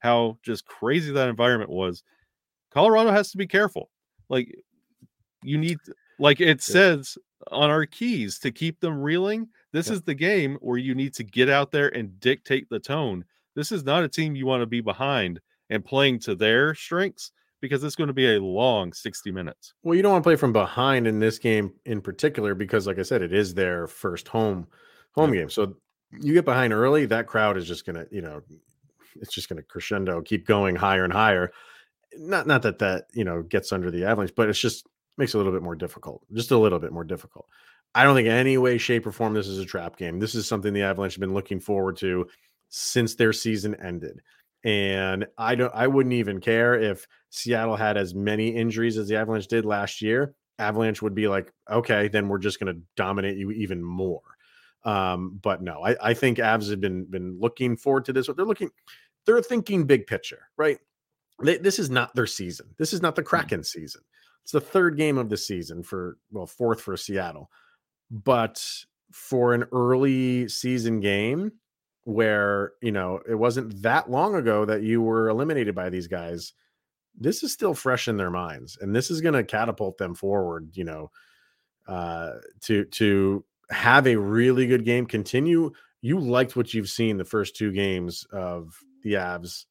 How 0.00 0.36
just 0.42 0.66
crazy 0.66 1.12
that 1.12 1.28
environment 1.28 1.70
was. 1.70 2.02
Colorado 2.72 3.12
has 3.12 3.30
to 3.30 3.36
be 3.36 3.46
careful. 3.46 3.88
Like 4.28 4.52
you 5.44 5.58
need 5.58 5.78
like 6.18 6.40
it 6.40 6.60
says 6.60 7.16
on 7.52 7.70
our 7.70 7.86
keys 7.86 8.40
to 8.40 8.50
keep 8.50 8.80
them 8.80 9.00
reeling. 9.00 9.48
This 9.72 9.86
yeah. 9.86 9.94
is 9.94 10.02
the 10.02 10.14
game 10.14 10.58
where 10.60 10.78
you 10.78 10.96
need 10.96 11.14
to 11.14 11.22
get 11.22 11.48
out 11.48 11.70
there 11.70 11.94
and 11.94 12.18
dictate 12.18 12.68
the 12.68 12.80
tone. 12.80 13.24
This 13.54 13.70
is 13.70 13.84
not 13.84 14.02
a 14.02 14.08
team 14.08 14.34
you 14.34 14.44
want 14.44 14.62
to 14.62 14.66
be 14.66 14.80
behind 14.80 15.40
and 15.70 15.84
playing 15.84 16.18
to 16.20 16.34
their 16.34 16.74
strengths 16.74 17.32
because 17.60 17.82
it's 17.82 17.96
going 17.96 18.08
to 18.08 18.14
be 18.14 18.36
a 18.36 18.40
long 18.40 18.92
60 18.92 19.30
minutes. 19.32 19.74
Well, 19.82 19.94
you 19.94 20.02
don't 20.02 20.12
want 20.12 20.22
to 20.22 20.28
play 20.28 20.36
from 20.36 20.52
behind 20.52 21.06
in 21.06 21.18
this 21.18 21.38
game 21.38 21.72
in 21.84 22.00
particular 22.00 22.54
because 22.54 22.86
like 22.86 22.98
I 22.98 23.02
said 23.02 23.22
it 23.22 23.32
is 23.32 23.54
their 23.54 23.86
first 23.86 24.28
home 24.28 24.66
home 25.14 25.32
yeah. 25.32 25.40
game. 25.40 25.50
So 25.50 25.76
you 26.12 26.34
get 26.34 26.44
behind 26.44 26.72
early, 26.72 27.06
that 27.06 27.26
crowd 27.26 27.56
is 27.56 27.66
just 27.66 27.86
going 27.86 27.96
to, 27.96 28.06
you 28.10 28.22
know, 28.22 28.42
it's 29.16 29.34
just 29.34 29.48
going 29.48 29.56
to 29.56 29.62
crescendo, 29.62 30.22
keep 30.22 30.46
going 30.46 30.76
higher 30.76 31.04
and 31.04 31.12
higher. 31.12 31.52
Not 32.16 32.46
not 32.46 32.62
that 32.62 32.78
that, 32.78 33.06
you 33.12 33.24
know, 33.24 33.42
gets 33.42 33.72
under 33.72 33.90
the 33.90 34.04
Avalanche, 34.04 34.32
but 34.36 34.48
it's 34.48 34.58
just 34.58 34.86
makes 35.18 35.34
it 35.34 35.36
a 35.36 35.38
little 35.38 35.52
bit 35.52 35.62
more 35.62 35.74
difficult. 35.74 36.22
Just 36.32 36.50
a 36.50 36.58
little 36.58 36.78
bit 36.78 36.92
more 36.92 37.04
difficult. 37.04 37.46
I 37.94 38.04
don't 38.04 38.14
think 38.14 38.28
any 38.28 38.58
way 38.58 38.76
shape 38.78 39.06
or 39.06 39.12
form 39.12 39.32
this 39.32 39.48
is 39.48 39.58
a 39.58 39.64
trap 39.64 39.96
game. 39.96 40.18
This 40.18 40.34
is 40.34 40.46
something 40.46 40.72
the 40.72 40.82
Avalanche 40.82 41.14
have 41.14 41.20
been 41.20 41.34
looking 41.34 41.60
forward 41.60 41.96
to 41.98 42.26
since 42.68 43.14
their 43.14 43.32
season 43.32 43.74
ended. 43.76 44.20
And 44.66 45.26
I 45.38 45.54
don't 45.54 45.72
I 45.72 45.86
wouldn't 45.86 46.12
even 46.12 46.40
care 46.40 46.74
if 46.74 47.06
Seattle 47.30 47.76
had 47.76 47.96
as 47.96 48.16
many 48.16 48.48
injuries 48.48 48.98
as 48.98 49.06
the 49.06 49.14
Avalanche 49.14 49.46
did 49.46 49.64
last 49.64 50.02
year. 50.02 50.34
Avalanche 50.58 51.00
would 51.00 51.14
be 51.14 51.28
like, 51.28 51.52
okay, 51.70 52.08
then 52.08 52.28
we're 52.28 52.38
just 52.38 52.58
going 52.58 52.74
to 52.74 52.82
dominate 52.96 53.36
you 53.36 53.52
even 53.52 53.80
more. 53.80 54.22
Um, 54.84 55.38
but 55.40 55.62
no, 55.62 55.84
I, 55.84 55.96
I 56.02 56.14
think 56.14 56.38
Avs 56.38 56.68
have 56.68 56.80
been 56.80 57.04
been 57.04 57.38
looking 57.38 57.76
forward 57.76 58.04
to 58.06 58.12
this. 58.12 58.26
They're 58.26 58.44
looking, 58.44 58.70
they're 59.24 59.40
thinking 59.40 59.84
big 59.84 60.04
picture, 60.04 60.48
right? 60.56 60.78
They, 61.40 61.58
this 61.58 61.78
is 61.78 61.88
not 61.88 62.12
their 62.16 62.26
season. 62.26 62.74
This 62.76 62.92
is 62.92 63.00
not 63.00 63.14
the 63.14 63.22
mm. 63.22 63.26
Kraken 63.26 63.62
season. 63.62 64.02
It's 64.42 64.52
the 64.52 64.60
third 64.60 64.96
game 64.96 65.16
of 65.16 65.28
the 65.28 65.36
season 65.36 65.84
for 65.84 66.18
well, 66.32 66.46
fourth 66.46 66.80
for 66.80 66.96
Seattle. 66.96 67.52
But 68.10 68.64
for 69.12 69.54
an 69.54 69.64
early 69.70 70.48
season 70.48 70.98
game, 70.98 71.52
where 72.06 72.72
you 72.80 72.92
know 72.92 73.20
it 73.28 73.34
wasn't 73.34 73.82
that 73.82 74.10
long 74.10 74.34
ago 74.34 74.64
that 74.64 74.82
you 74.82 75.02
were 75.02 75.28
eliminated 75.28 75.74
by 75.74 75.90
these 75.90 76.06
guys. 76.06 76.52
This 77.18 77.42
is 77.42 77.52
still 77.52 77.74
fresh 77.74 78.08
in 78.08 78.16
their 78.16 78.30
minds 78.30 78.78
and 78.80 78.94
this 78.94 79.10
is 79.10 79.20
going 79.20 79.34
to 79.34 79.42
catapult 79.42 79.98
them 79.98 80.14
forward 80.14 80.70
you 80.74 80.84
know 80.84 81.10
uh 81.88 82.32
to 82.60 82.84
to 82.84 83.44
have 83.70 84.06
a 84.06 84.16
really 84.16 84.66
good 84.66 84.84
game. 84.84 85.06
Continue 85.06 85.72
you 86.06 86.20
liked 86.20 86.54
what 86.54 86.72
you've 86.72 86.88
seen 86.88 87.16
the 87.16 87.24
first 87.24 87.56
two 87.56 87.72
games 87.72 88.24
of 88.30 88.78
the 89.02 89.14
avs 89.14 89.64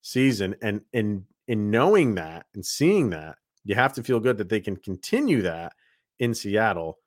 season 0.00 0.54
and 0.62 0.80
and 0.94 1.24
in 1.48 1.70
knowing 1.70 2.14
that 2.14 2.46
and 2.54 2.64
seeing 2.64 3.10
that 3.10 3.36
you 3.64 3.74
have 3.74 3.92
to 3.92 4.02
feel 4.02 4.18
good 4.18 4.38
that 4.38 4.48
they 4.48 4.60
can 4.60 4.76
continue 4.76 5.42
that 5.42 5.72
in 6.18 6.34
seattle 6.34 6.98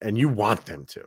and 0.00 0.16
you 0.16 0.28
want 0.28 0.64
them 0.66 0.84
to 0.86 1.02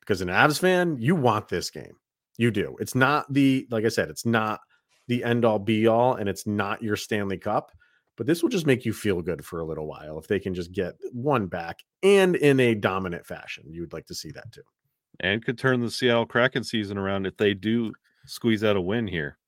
because 0.00 0.20
an 0.20 0.28
avs 0.28 0.60
fan 0.60 0.96
you 0.98 1.14
want 1.14 1.48
this 1.48 1.70
game 1.70 1.96
you 2.36 2.50
do. 2.50 2.76
It's 2.80 2.94
not 2.94 3.32
the 3.32 3.66
like 3.70 3.84
I 3.84 3.88
said, 3.88 4.08
it's 4.08 4.26
not 4.26 4.60
the 5.08 5.24
end 5.24 5.44
all 5.44 5.58
be 5.58 5.86
all, 5.86 6.14
and 6.14 6.28
it's 6.28 6.46
not 6.46 6.82
your 6.82 6.96
Stanley 6.96 7.38
Cup. 7.38 7.70
But 8.16 8.26
this 8.26 8.42
will 8.42 8.50
just 8.50 8.66
make 8.66 8.84
you 8.84 8.92
feel 8.92 9.22
good 9.22 9.44
for 9.44 9.58
a 9.58 9.64
little 9.64 9.88
while 9.88 10.18
if 10.18 10.28
they 10.28 10.38
can 10.38 10.54
just 10.54 10.70
get 10.70 10.94
one 11.12 11.46
back 11.46 11.80
and 12.04 12.36
in 12.36 12.60
a 12.60 12.74
dominant 12.74 13.26
fashion. 13.26 13.64
You 13.68 13.80
would 13.80 13.92
like 13.92 14.06
to 14.06 14.14
see 14.14 14.30
that 14.32 14.52
too. 14.52 14.62
And 15.20 15.44
could 15.44 15.58
turn 15.58 15.80
the 15.80 15.90
Seattle 15.90 16.26
Kraken 16.26 16.62
season 16.62 16.96
around 16.96 17.26
if 17.26 17.36
they 17.36 17.54
do 17.54 17.92
squeeze 18.26 18.62
out 18.62 18.76
a 18.76 18.80
win 18.80 19.08
here. 19.08 19.38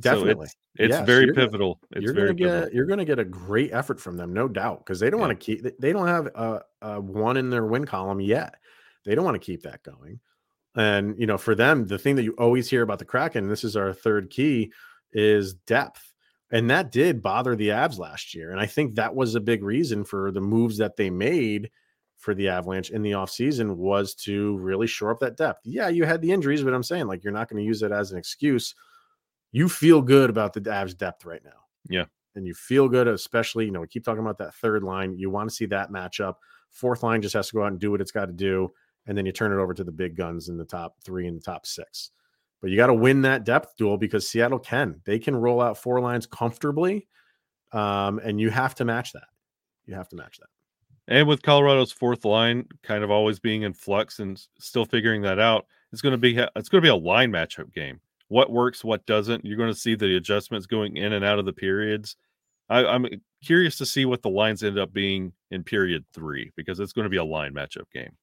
Definitely. 0.00 0.48
So 0.48 0.52
it's, 0.74 0.96
it's 0.96 1.06
very 1.06 1.32
pivotal. 1.32 1.80
It's 1.92 2.02
you're 2.02 2.12
very 2.12 2.28
gonna 2.28 2.38
get 2.38 2.48
pivotal. 2.48 2.74
you're 2.74 2.86
gonna 2.86 3.04
get 3.04 3.18
a 3.18 3.24
great 3.24 3.72
effort 3.72 4.00
from 4.00 4.16
them, 4.16 4.32
no 4.32 4.48
doubt, 4.48 4.80
because 4.80 5.00
they 5.00 5.08
don't 5.08 5.20
yeah. 5.20 5.26
want 5.26 5.40
to 5.40 5.44
keep 5.44 5.80
they 5.80 5.92
don't 5.92 6.08
have 6.08 6.26
a, 6.26 6.62
a 6.82 7.00
one 7.00 7.36
in 7.36 7.48
their 7.48 7.64
win 7.64 7.84
column 7.84 8.20
yet. 8.20 8.56
They 9.04 9.14
don't 9.14 9.24
want 9.24 9.40
to 9.40 9.44
keep 9.44 9.62
that 9.62 9.82
going. 9.84 10.20
And 10.76 11.18
you 11.18 11.26
know, 11.26 11.38
for 11.38 11.54
them, 11.54 11.86
the 11.86 11.98
thing 11.98 12.16
that 12.16 12.24
you 12.24 12.34
always 12.38 12.68
hear 12.68 12.82
about 12.82 12.98
the 12.98 13.04
Kraken, 13.04 13.44
and 13.44 13.50
this 13.50 13.64
is 13.64 13.76
our 13.76 13.92
third 13.92 14.30
key, 14.30 14.72
is 15.12 15.54
depth. 15.54 16.12
And 16.52 16.70
that 16.70 16.92
did 16.92 17.22
bother 17.22 17.56
the 17.56 17.70
Avs 17.70 17.98
last 17.98 18.34
year. 18.34 18.52
And 18.52 18.60
I 18.60 18.66
think 18.66 18.94
that 18.94 19.14
was 19.14 19.34
a 19.34 19.40
big 19.40 19.64
reason 19.64 20.04
for 20.04 20.30
the 20.30 20.40
moves 20.40 20.78
that 20.78 20.96
they 20.96 21.10
made 21.10 21.70
for 22.18 22.34
the 22.34 22.48
Avalanche 22.48 22.90
in 22.90 23.02
the 23.02 23.12
offseason 23.12 23.76
was 23.76 24.14
to 24.14 24.56
really 24.58 24.86
shore 24.86 25.10
up 25.10 25.20
that 25.20 25.36
depth. 25.36 25.60
Yeah, 25.64 25.88
you 25.88 26.04
had 26.04 26.22
the 26.22 26.32
injuries, 26.32 26.62
but 26.62 26.74
I'm 26.74 26.82
saying 26.82 27.06
like 27.06 27.24
you're 27.24 27.32
not 27.32 27.48
going 27.48 27.62
to 27.62 27.66
use 27.66 27.82
it 27.82 27.92
as 27.92 28.12
an 28.12 28.18
excuse. 28.18 28.74
You 29.52 29.68
feel 29.68 30.02
good 30.02 30.30
about 30.30 30.52
the 30.52 30.60
Avs 30.60 30.96
depth 30.96 31.24
right 31.24 31.42
now. 31.44 31.64
Yeah. 31.88 32.04
And 32.34 32.46
you 32.46 32.54
feel 32.54 32.88
good, 32.88 33.08
especially, 33.08 33.64
you 33.64 33.70
know, 33.70 33.80
we 33.80 33.88
keep 33.88 34.04
talking 34.04 34.20
about 34.20 34.38
that 34.38 34.54
third 34.54 34.82
line. 34.82 35.16
You 35.16 35.30
want 35.30 35.48
to 35.48 35.54
see 35.54 35.66
that 35.66 35.90
matchup. 35.90 36.34
Fourth 36.70 37.02
line 37.02 37.22
just 37.22 37.34
has 37.34 37.48
to 37.48 37.54
go 37.54 37.62
out 37.62 37.72
and 37.72 37.80
do 37.80 37.90
what 37.90 38.00
it's 38.00 38.12
got 38.12 38.26
to 38.26 38.32
do. 38.32 38.72
And 39.06 39.16
then 39.16 39.26
you 39.26 39.32
turn 39.32 39.52
it 39.52 39.62
over 39.62 39.74
to 39.74 39.84
the 39.84 39.92
big 39.92 40.16
guns 40.16 40.48
in 40.48 40.56
the 40.56 40.64
top 40.64 40.96
three 41.04 41.26
and 41.26 41.36
the 41.36 41.44
top 41.44 41.66
six. 41.66 42.10
But 42.60 42.70
you 42.70 42.76
got 42.76 42.88
to 42.88 42.94
win 42.94 43.22
that 43.22 43.44
depth 43.44 43.76
duel 43.76 43.96
because 43.96 44.28
Seattle 44.28 44.58
can. 44.58 45.00
They 45.04 45.18
can 45.18 45.36
roll 45.36 45.60
out 45.60 45.78
four 45.78 46.00
lines 46.00 46.26
comfortably. 46.26 47.06
Um, 47.72 48.18
and 48.18 48.40
you 48.40 48.50
have 48.50 48.74
to 48.76 48.84
match 48.84 49.12
that. 49.12 49.28
You 49.86 49.94
have 49.94 50.08
to 50.08 50.16
match 50.16 50.38
that. 50.38 50.48
And 51.08 51.28
with 51.28 51.42
Colorado's 51.42 51.92
fourth 51.92 52.24
line 52.24 52.66
kind 52.82 53.04
of 53.04 53.10
always 53.10 53.38
being 53.38 53.62
in 53.62 53.72
flux 53.72 54.18
and 54.18 54.40
still 54.58 54.84
figuring 54.84 55.22
that 55.22 55.38
out, 55.38 55.66
it's 55.92 56.02
going 56.02 56.12
to 56.12 56.18
be 56.18 56.36
it's 56.56 56.68
going 56.68 56.82
to 56.82 56.86
be 56.86 56.88
a 56.88 56.96
line 56.96 57.30
matchup 57.30 57.72
game. 57.72 58.00
What 58.28 58.50
works, 58.50 58.82
what 58.82 59.06
doesn't. 59.06 59.44
You're 59.44 59.56
going 59.56 59.72
to 59.72 59.78
see 59.78 59.94
the 59.94 60.16
adjustments 60.16 60.66
going 60.66 60.96
in 60.96 61.12
and 61.12 61.24
out 61.24 61.38
of 61.38 61.44
the 61.44 61.52
periods. 61.52 62.16
I, 62.68 62.84
I'm 62.84 63.06
curious 63.44 63.78
to 63.78 63.86
see 63.86 64.04
what 64.04 64.22
the 64.22 64.30
lines 64.30 64.64
end 64.64 64.78
up 64.78 64.92
being 64.92 65.32
in 65.52 65.62
period 65.62 66.04
three 66.12 66.50
because 66.56 66.80
it's 66.80 66.92
going 66.92 67.04
to 67.04 67.10
be 67.10 67.18
a 67.18 67.24
line 67.24 67.54
matchup 67.54 67.88
game. 67.92 68.16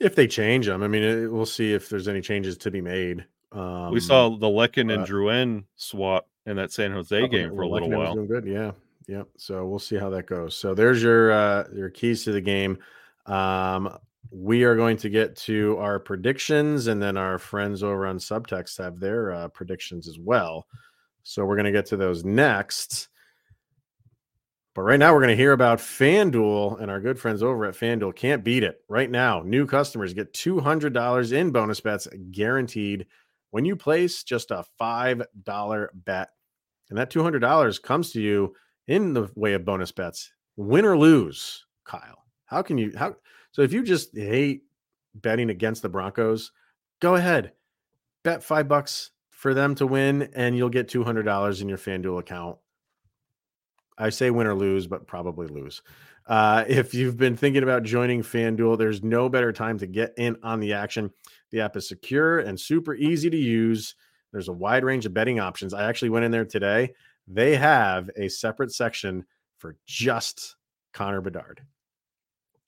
If 0.00 0.14
they 0.14 0.26
change 0.26 0.66
them, 0.66 0.82
I 0.82 0.88
mean, 0.88 1.02
it, 1.02 1.30
we'll 1.30 1.46
see 1.46 1.72
if 1.72 1.88
there's 1.88 2.08
any 2.08 2.20
changes 2.20 2.56
to 2.58 2.70
be 2.70 2.80
made. 2.80 3.24
Um, 3.52 3.92
we 3.92 4.00
saw 4.00 4.30
the 4.30 4.46
Lekin 4.46 4.92
and 4.92 5.06
Drouin 5.06 5.64
swap 5.76 6.26
in 6.46 6.56
that 6.56 6.72
San 6.72 6.92
Jose 6.92 7.28
game 7.28 7.50
for 7.54 7.62
a 7.62 7.68
little 7.68 7.90
while. 7.90 8.14
Doing 8.14 8.26
good, 8.26 8.46
yeah, 8.46 8.72
yeah. 9.06 9.24
So 9.36 9.66
we'll 9.66 9.78
see 9.78 9.96
how 9.96 10.08
that 10.10 10.26
goes. 10.26 10.56
So 10.56 10.74
there's 10.74 11.02
your 11.02 11.32
uh, 11.32 11.64
your 11.74 11.90
keys 11.90 12.24
to 12.24 12.32
the 12.32 12.40
game. 12.40 12.78
Um, 13.26 13.96
we 14.30 14.64
are 14.64 14.76
going 14.76 14.96
to 14.98 15.10
get 15.10 15.36
to 15.36 15.76
our 15.78 15.98
predictions, 15.98 16.86
and 16.86 17.02
then 17.02 17.16
our 17.16 17.38
friends 17.38 17.82
over 17.82 18.06
on 18.06 18.18
Subtext 18.18 18.78
have 18.78 19.00
their 19.00 19.32
uh, 19.32 19.48
predictions 19.48 20.08
as 20.08 20.18
well. 20.18 20.66
So 21.22 21.44
we're 21.44 21.56
going 21.56 21.66
to 21.66 21.72
get 21.72 21.86
to 21.86 21.96
those 21.96 22.24
next. 22.24 23.08
But 24.74 24.82
right 24.82 25.00
now, 25.00 25.12
we're 25.12 25.20
going 25.20 25.30
to 25.30 25.36
hear 25.36 25.52
about 25.52 25.80
FanDuel 25.80 26.80
and 26.80 26.90
our 26.90 27.00
good 27.00 27.18
friends 27.18 27.42
over 27.42 27.64
at 27.64 27.74
FanDuel 27.74 28.14
can't 28.14 28.44
beat 28.44 28.62
it. 28.62 28.80
Right 28.88 29.10
now, 29.10 29.42
new 29.44 29.66
customers 29.66 30.14
get 30.14 30.32
$200 30.32 31.32
in 31.32 31.50
bonus 31.50 31.80
bets 31.80 32.06
guaranteed 32.30 33.06
when 33.50 33.64
you 33.64 33.74
place 33.74 34.22
just 34.22 34.52
a 34.52 34.64
$5 34.80 35.88
bet. 35.94 36.28
And 36.88 36.98
that 36.98 37.10
$200 37.10 37.82
comes 37.82 38.12
to 38.12 38.20
you 38.20 38.54
in 38.86 39.12
the 39.12 39.28
way 39.34 39.54
of 39.54 39.64
bonus 39.64 39.90
bets, 39.90 40.32
win 40.56 40.84
or 40.84 40.96
lose, 40.96 41.66
Kyle. 41.84 42.24
How 42.46 42.62
can 42.62 42.78
you, 42.78 42.92
how, 42.96 43.16
so 43.50 43.62
if 43.62 43.72
you 43.72 43.82
just 43.82 44.16
hate 44.16 44.62
betting 45.16 45.50
against 45.50 45.82
the 45.82 45.88
Broncos, 45.88 46.52
go 47.00 47.16
ahead, 47.16 47.52
bet 48.22 48.44
five 48.44 48.68
bucks 48.68 49.10
for 49.30 49.52
them 49.52 49.74
to 49.76 49.86
win, 49.86 50.30
and 50.34 50.56
you'll 50.56 50.68
get 50.68 50.88
$200 50.88 51.60
in 51.60 51.68
your 51.68 51.78
FanDuel 51.78 52.20
account 52.20 52.58
I 54.00 54.10
say 54.10 54.30
win 54.30 54.46
or 54.46 54.54
lose, 54.54 54.86
but 54.86 55.06
probably 55.06 55.46
lose. 55.46 55.82
Uh, 56.26 56.64
if 56.68 56.94
you've 56.94 57.16
been 57.16 57.36
thinking 57.36 57.62
about 57.62 57.82
joining 57.82 58.22
FanDuel, 58.22 58.78
there's 58.78 59.02
no 59.02 59.28
better 59.28 59.52
time 59.52 59.78
to 59.78 59.86
get 59.86 60.14
in 60.16 60.36
on 60.42 60.60
the 60.60 60.72
action. 60.72 61.10
The 61.50 61.60
app 61.60 61.76
is 61.76 61.88
secure 61.88 62.40
and 62.40 62.58
super 62.58 62.94
easy 62.94 63.28
to 63.30 63.36
use. 63.36 63.94
There's 64.32 64.48
a 64.48 64.52
wide 64.52 64.84
range 64.84 65.06
of 65.06 65.14
betting 65.14 65.40
options. 65.40 65.74
I 65.74 65.88
actually 65.88 66.10
went 66.10 66.24
in 66.24 66.30
there 66.30 66.44
today. 66.44 66.94
They 67.26 67.56
have 67.56 68.10
a 68.16 68.28
separate 68.28 68.72
section 68.72 69.24
for 69.58 69.76
just 69.86 70.56
Connor 70.92 71.20
Bedard. 71.20 71.62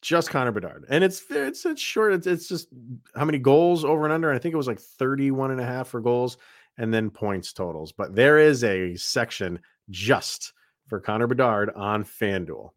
Just 0.01 0.31
Connor 0.31 0.53
Bedard. 0.53 0.85
And 0.88 1.05
it's 1.05 1.23
it's 1.31 1.64
it's 1.64 1.81
short. 1.81 2.12
It's, 2.12 2.27
it's 2.27 2.49
just 2.49 2.68
how 3.14 3.25
many 3.25 3.38
goals 3.38 3.85
over 3.85 4.05
and 4.05 4.12
under. 4.12 4.33
I 4.33 4.38
think 4.38 4.53
it 4.53 4.57
was 4.57 4.66
like 4.66 4.81
31 4.81 5.53
and 5.53 5.61
a 5.61 5.64
half 5.64 5.88
for 5.88 6.01
goals 6.01 6.37
and 6.79 6.92
then 6.92 7.11
points 7.11 7.53
totals. 7.53 7.92
But 7.92 8.14
there 8.14 8.38
is 8.38 8.64
a 8.64 8.97
section 8.97 9.61
just 9.90 10.53
for 10.88 11.01
Connor 11.01 11.27
Bedard 11.27 11.71
on 11.71 12.05
FanDuel. 12.05 12.71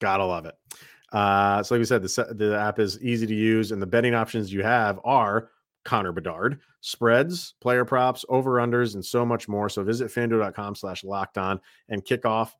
Gotta 0.00 0.24
love 0.24 0.46
it. 0.46 0.54
Uh, 1.12 1.62
so, 1.62 1.74
like 1.74 1.80
we 1.80 1.84
said, 1.84 2.02
the, 2.02 2.34
the 2.34 2.58
app 2.58 2.78
is 2.78 3.02
easy 3.02 3.26
to 3.26 3.34
use, 3.34 3.72
and 3.72 3.80
the 3.80 3.86
betting 3.86 4.14
options 4.14 4.52
you 4.52 4.62
have 4.62 5.00
are 5.04 5.50
Connor 5.84 6.12
Bedard, 6.12 6.60
spreads, 6.80 7.54
player 7.60 7.84
props, 7.84 8.24
over 8.28 8.54
unders, 8.54 8.94
and 8.94 9.04
so 9.04 9.24
much 9.24 9.48
more. 9.48 9.68
So, 9.68 9.82
visit 9.82 10.10
fanduel.com 10.10 10.74
slash 10.74 11.04
locked 11.04 11.38
on 11.38 11.60
and 11.88 12.04
kick 12.04 12.26
off 12.26 12.56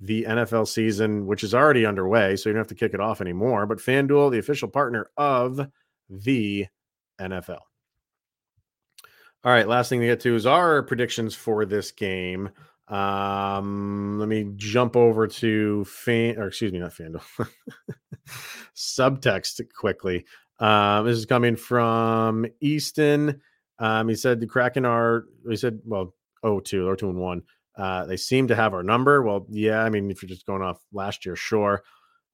the 0.00 0.24
NFL 0.24 0.66
season, 0.66 1.26
which 1.26 1.44
is 1.44 1.54
already 1.54 1.86
underway. 1.86 2.34
So, 2.34 2.48
you 2.48 2.54
don't 2.54 2.60
have 2.60 2.66
to 2.68 2.74
kick 2.74 2.94
it 2.94 3.00
off 3.00 3.20
anymore. 3.20 3.66
But 3.66 3.78
FanDuel, 3.78 4.32
the 4.32 4.38
official 4.38 4.68
partner 4.68 5.10
of 5.16 5.60
the 6.10 6.66
NFL. 7.20 7.60
All 9.44 9.50
right, 9.50 9.66
last 9.66 9.88
thing 9.88 10.00
to 10.00 10.06
get 10.06 10.20
to 10.20 10.36
is 10.36 10.46
our 10.46 10.82
predictions 10.82 11.34
for 11.34 11.64
this 11.64 11.90
game. 11.90 12.50
Um, 12.92 14.18
let 14.18 14.28
me 14.28 14.52
jump 14.56 14.96
over 14.96 15.26
to 15.26 15.84
fan 15.86 16.38
or 16.38 16.48
excuse 16.48 16.72
me, 16.72 16.78
not 16.78 16.92
FanDuel. 16.92 17.48
Subtext 18.76 19.60
quickly. 19.74 20.26
Um, 20.60 21.06
this 21.06 21.16
is 21.16 21.24
coming 21.24 21.56
from 21.56 22.44
Easton. 22.60 23.40
Um, 23.78 24.08
he 24.08 24.14
said 24.14 24.40
the 24.40 24.46
Kraken 24.46 24.84
are 24.84 25.24
he 25.48 25.56
said, 25.56 25.80
well, 25.86 26.14
oh 26.42 26.60
two, 26.60 26.86
or 26.86 26.94
two 26.94 27.08
and 27.08 27.18
one. 27.18 27.42
Uh, 27.76 28.04
they 28.04 28.18
seem 28.18 28.48
to 28.48 28.54
have 28.54 28.74
our 28.74 28.82
number. 28.82 29.22
Well, 29.22 29.46
yeah, 29.48 29.82
I 29.82 29.88
mean, 29.88 30.10
if 30.10 30.22
you're 30.22 30.28
just 30.28 30.44
going 30.44 30.60
off 30.60 30.84
last 30.92 31.24
year, 31.24 31.34
sure. 31.34 31.82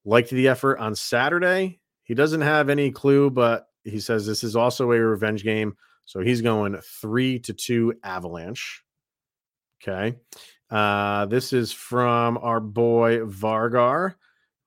Liked 0.05 0.31
the 0.31 0.49
effort 0.49 0.79
on 0.79 0.97
Saturday. 0.97 1.79
He 2.03 2.15
doesn't 2.15 2.41
have 2.41 2.69
any 2.69 2.91
clue, 2.91 3.31
but 3.31 3.67
he 3.85 4.01
says 4.01 4.27
this 4.27 4.43
is 4.43 4.57
also 4.57 4.91
a 4.91 4.99
revenge 4.99 5.45
game. 5.45 5.77
So 6.05 6.21
he's 6.21 6.41
going 6.41 6.77
three 6.83 7.39
to 7.41 7.53
two 7.53 7.95
Avalanche. 8.03 8.83
Okay. 9.83 10.17
Uh, 10.71 11.27
this 11.27 11.53
is 11.53 11.73
from 11.73 12.39
our 12.39 12.61
boy 12.61 13.21
Vargar. 13.21 14.15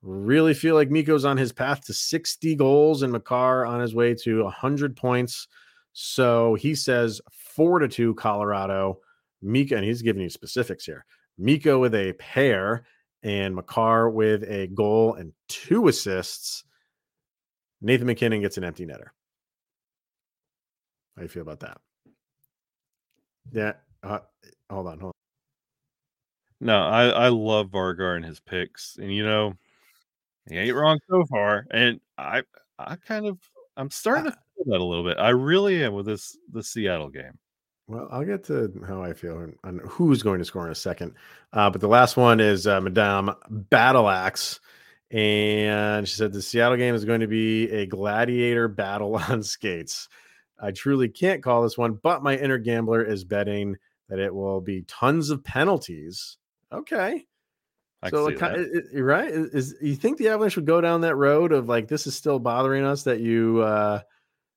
Really 0.01 0.53
feel 0.53 0.73
like 0.73 0.89
Mikko's 0.89 1.25
on 1.25 1.37
his 1.37 1.51
path 1.51 1.85
to 1.85 1.93
60 1.93 2.55
goals 2.55 3.03
and 3.03 3.11
Makar 3.11 3.65
on 3.65 3.81
his 3.81 3.93
way 3.93 4.15
to 4.15 4.43
100 4.43 4.95
points. 4.95 5.47
So 5.93 6.55
he 6.55 6.73
says 6.73 7.21
four 7.31 7.79
to 7.79 7.87
two 7.87 8.15
Colorado. 8.15 8.99
Mikko, 9.43 9.75
and 9.75 9.85
he's 9.85 10.01
giving 10.01 10.21
you 10.21 10.29
specifics 10.29 10.85
here. 10.85 11.05
Mikko 11.37 11.79
with 11.79 11.95
a 11.95 12.13
pair 12.13 12.85
and 13.23 13.55
Makar 13.55 14.09
with 14.09 14.43
a 14.43 14.67
goal 14.67 15.15
and 15.15 15.33
two 15.47 15.87
assists. 15.87 16.63
Nathan 17.81 18.07
MacKinnon 18.07 18.41
gets 18.41 18.57
an 18.57 18.63
empty 18.63 18.85
netter. 18.85 19.09
How 21.15 21.17
do 21.17 21.23
you 21.23 21.27
feel 21.27 21.41
about 21.41 21.59
that? 21.61 21.79
Yeah. 23.51 23.73
Uh, 24.03 24.19
hold 24.69 24.87
on, 24.87 24.99
hold 24.99 25.09
on. 25.09 25.11
No, 26.59 26.77
I 26.77 27.09
I 27.09 27.27
love 27.29 27.67
Vargar 27.69 28.15
and 28.15 28.25
his 28.25 28.39
picks, 28.39 28.97
and 28.97 29.13
you 29.13 29.25
know, 29.25 29.53
he 30.49 30.57
ain't 30.57 30.75
wrong 30.75 30.99
so 31.09 31.25
far. 31.25 31.65
And 31.71 31.99
I 32.17 32.43
I 32.77 32.95
kind 32.95 33.25
of 33.25 33.39
I'm 33.77 33.89
starting 33.89 34.25
to 34.25 34.31
feel 34.31 34.65
that 34.71 34.81
a 34.81 34.83
little 34.83 35.03
bit. 35.03 35.17
I 35.17 35.29
really 35.29 35.83
am 35.83 35.93
with 35.93 36.05
this 36.05 36.37
the 36.51 36.63
Seattle 36.63 37.09
game. 37.09 37.37
Well, 37.87 38.07
I'll 38.11 38.23
get 38.23 38.43
to 38.45 38.71
how 38.87 39.01
I 39.03 39.13
feel 39.13 39.51
on 39.63 39.81
who's 39.85 40.23
going 40.23 40.39
to 40.39 40.45
score 40.45 40.65
in 40.65 40.71
a 40.71 40.75
second. 40.75 41.13
Uh, 41.51 41.69
but 41.69 41.81
the 41.81 41.87
last 41.87 42.15
one 42.15 42.39
is 42.39 42.65
uh, 42.65 42.79
Madame 42.79 43.31
Battle 43.49 44.09
Axe. 44.09 44.59
And 45.09 46.07
she 46.07 46.15
said 46.15 46.31
the 46.31 46.41
Seattle 46.41 46.77
game 46.77 46.95
is 46.95 47.03
going 47.03 47.19
to 47.19 47.27
be 47.27 47.69
a 47.69 47.85
gladiator 47.85 48.69
battle 48.69 49.15
on 49.29 49.43
skates. 49.43 50.07
I 50.61 50.71
truly 50.71 51.09
can't 51.09 51.43
call 51.43 51.63
this 51.63 51.77
one, 51.77 51.93
but 52.01 52.23
my 52.23 52.37
inner 52.37 52.59
gambler 52.59 53.03
is 53.03 53.25
betting 53.25 53.77
that 54.11 54.19
it 54.19 54.35
will 54.35 54.61
be 54.61 54.83
tons 54.83 55.31
of 55.31 55.43
penalties 55.43 56.37
Okay. 56.73 57.25
I 58.03 58.09
so 58.09 58.25
like, 58.25 58.41
right? 58.93 59.29
Is, 59.29 59.53
is, 59.53 59.75
you 59.81 59.95
think 59.95 60.17
the 60.17 60.29
Avalanche 60.29 60.55
would 60.55 60.65
go 60.65 60.81
down 60.81 61.01
that 61.01 61.15
road 61.15 61.51
of 61.51 61.69
like 61.69 61.87
this 61.87 62.07
is 62.07 62.15
still 62.15 62.39
bothering 62.39 62.83
us 62.83 63.03
that 63.03 63.19
you 63.19 63.61
uh 63.61 63.99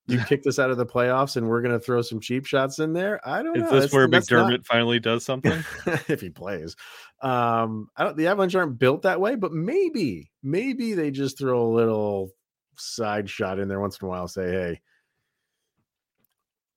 you 0.06 0.18
kicked 0.28 0.46
us 0.46 0.58
out 0.58 0.70
of 0.70 0.78
the 0.78 0.86
playoffs 0.86 1.36
and 1.36 1.46
we're 1.46 1.60
gonna 1.60 1.78
throw 1.78 2.00
some 2.00 2.20
cheap 2.20 2.46
shots 2.46 2.78
in 2.78 2.94
there? 2.94 3.20
I 3.28 3.42
don't 3.42 3.56
is 3.56 3.62
know. 3.62 3.66
Is 3.66 3.72
this 3.72 3.82
that's, 3.82 3.92
where 3.92 4.08
McDermott 4.08 4.50
not... 4.50 4.66
finally 4.66 4.98
does 4.98 5.24
something? 5.24 5.62
if 6.08 6.22
he 6.22 6.30
plays. 6.30 6.74
Um 7.20 7.88
I 7.96 8.04
don't 8.04 8.16
the 8.16 8.28
Avalanche 8.28 8.54
aren't 8.54 8.78
built 8.78 9.02
that 9.02 9.20
way, 9.20 9.34
but 9.34 9.52
maybe, 9.52 10.30
maybe 10.42 10.94
they 10.94 11.10
just 11.10 11.36
throw 11.36 11.66
a 11.66 11.74
little 11.74 12.30
side 12.76 13.28
shot 13.28 13.58
in 13.58 13.68
there 13.68 13.80
once 13.80 14.00
in 14.00 14.06
a 14.06 14.08
while, 14.08 14.26
say, 14.26 14.50
hey, 14.50 14.80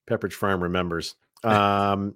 Pepperidge 0.10 0.34
Farm 0.34 0.62
remembers. 0.62 1.16
Um 1.44 2.16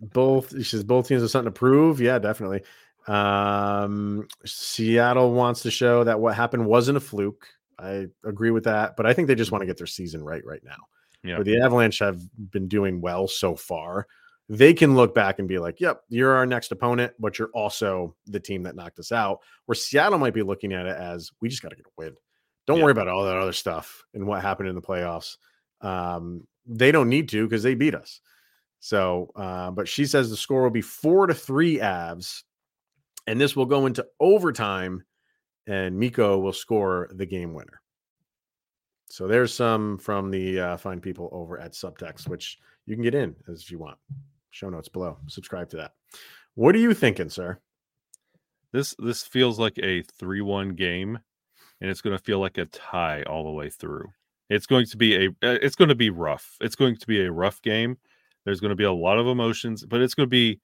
both 0.00 0.56
she 0.56 0.62
says 0.64 0.84
both 0.84 1.08
teams 1.08 1.22
have 1.22 1.30
something 1.30 1.52
to 1.52 1.58
prove. 1.58 2.00
Yeah, 2.00 2.18
definitely. 2.18 2.62
Um, 3.06 4.28
Seattle 4.44 5.32
wants 5.32 5.62
to 5.62 5.70
show 5.70 6.04
that 6.04 6.20
what 6.20 6.34
happened 6.34 6.66
wasn't 6.66 6.98
a 6.98 7.00
fluke. 7.00 7.46
I 7.78 8.06
agree 8.24 8.50
with 8.50 8.64
that, 8.64 8.96
but 8.96 9.06
I 9.06 9.12
think 9.14 9.28
they 9.28 9.34
just 9.34 9.52
want 9.52 9.62
to 9.62 9.66
get 9.66 9.76
their 9.78 9.86
season 9.86 10.22
right 10.22 10.44
right 10.44 10.62
now. 10.64 10.76
Yeah. 11.22 11.36
Where 11.36 11.44
the 11.44 11.60
Avalanche 11.60 11.98
have 12.00 12.20
been 12.50 12.68
doing 12.68 13.00
well 13.00 13.26
so 13.26 13.56
far, 13.56 14.06
they 14.48 14.72
can 14.74 14.94
look 14.94 15.14
back 15.14 15.38
and 15.38 15.48
be 15.48 15.58
like, 15.58 15.80
"Yep, 15.80 16.02
you're 16.08 16.32
our 16.32 16.46
next 16.46 16.70
opponent, 16.70 17.12
but 17.18 17.38
you're 17.38 17.50
also 17.54 18.14
the 18.26 18.40
team 18.40 18.62
that 18.64 18.76
knocked 18.76 18.98
us 18.98 19.10
out." 19.12 19.40
Where 19.66 19.74
Seattle 19.74 20.18
might 20.18 20.34
be 20.34 20.42
looking 20.42 20.72
at 20.72 20.86
it 20.86 20.96
as, 20.96 21.30
"We 21.40 21.48
just 21.48 21.62
got 21.62 21.70
to 21.70 21.76
get 21.76 21.86
a 21.86 21.90
win. 21.96 22.14
Don't 22.66 22.78
Yeah. 22.78 22.84
worry 22.84 22.92
about 22.92 23.08
all 23.08 23.24
that 23.24 23.36
other 23.36 23.52
stuff 23.52 24.04
and 24.14 24.26
what 24.26 24.42
happened 24.42 24.68
in 24.68 24.74
the 24.74 24.82
playoffs." 24.82 25.36
Um, 25.80 26.46
they 26.66 26.92
don't 26.92 27.08
need 27.08 27.28
to 27.30 27.46
because 27.46 27.62
they 27.62 27.74
beat 27.74 27.94
us. 27.94 28.20
So, 28.80 29.30
uh, 29.34 29.70
but 29.70 29.88
she 29.88 30.06
says 30.06 30.30
the 30.30 30.36
score 30.36 30.62
will 30.62 30.70
be 30.70 30.80
four 30.80 31.26
to 31.26 31.34
three 31.34 31.78
Avs, 31.78 32.42
and 33.26 33.40
this 33.40 33.56
will 33.56 33.66
go 33.66 33.86
into 33.86 34.06
overtime, 34.20 35.02
and 35.66 35.98
Mikko 35.98 36.38
will 36.38 36.52
score 36.52 37.10
the 37.12 37.26
game 37.26 37.54
winner. 37.54 37.80
So 39.10 39.26
there's 39.26 39.54
some 39.54 39.98
from 39.98 40.30
the 40.30 40.60
uh, 40.60 40.76
fine 40.76 41.00
people 41.00 41.28
over 41.32 41.58
at 41.58 41.72
Subtext, 41.72 42.28
which 42.28 42.58
you 42.86 42.94
can 42.94 43.02
get 43.02 43.14
in 43.14 43.34
as 43.50 43.70
you 43.70 43.78
want. 43.78 43.98
Show 44.50 44.68
notes 44.70 44.88
below. 44.88 45.18
Subscribe 45.26 45.68
to 45.70 45.76
that. 45.78 45.92
What 46.54 46.74
are 46.74 46.78
you 46.78 46.94
thinking, 46.94 47.30
sir? 47.30 47.58
This 48.72 48.94
this 48.98 49.22
feels 49.22 49.58
like 49.58 49.78
a 49.78 50.02
three-one 50.02 50.70
game, 50.74 51.18
and 51.80 51.90
it's 51.90 52.00
going 52.00 52.16
to 52.16 52.22
feel 52.22 52.38
like 52.38 52.58
a 52.58 52.66
tie 52.66 53.22
all 53.22 53.44
the 53.44 53.50
way 53.50 53.70
through. 53.70 54.12
It's 54.50 54.66
going 54.66 54.86
to 54.86 54.96
be 54.96 55.16
a 55.16 55.28
uh, 55.28 55.58
it's 55.62 55.76
going 55.76 55.88
to 55.88 55.94
be 55.94 56.10
rough. 56.10 56.56
It's 56.60 56.76
going 56.76 56.96
to 56.96 57.06
be 57.06 57.22
a 57.22 57.32
rough 57.32 57.62
game. 57.62 57.98
There's 58.48 58.60
going 58.60 58.70
to 58.70 58.76
be 58.76 58.84
a 58.84 58.90
lot 58.90 59.18
of 59.18 59.26
emotions, 59.26 59.84
but 59.84 60.00
it's 60.00 60.14
going 60.14 60.26
to 60.26 60.30
be 60.30 60.58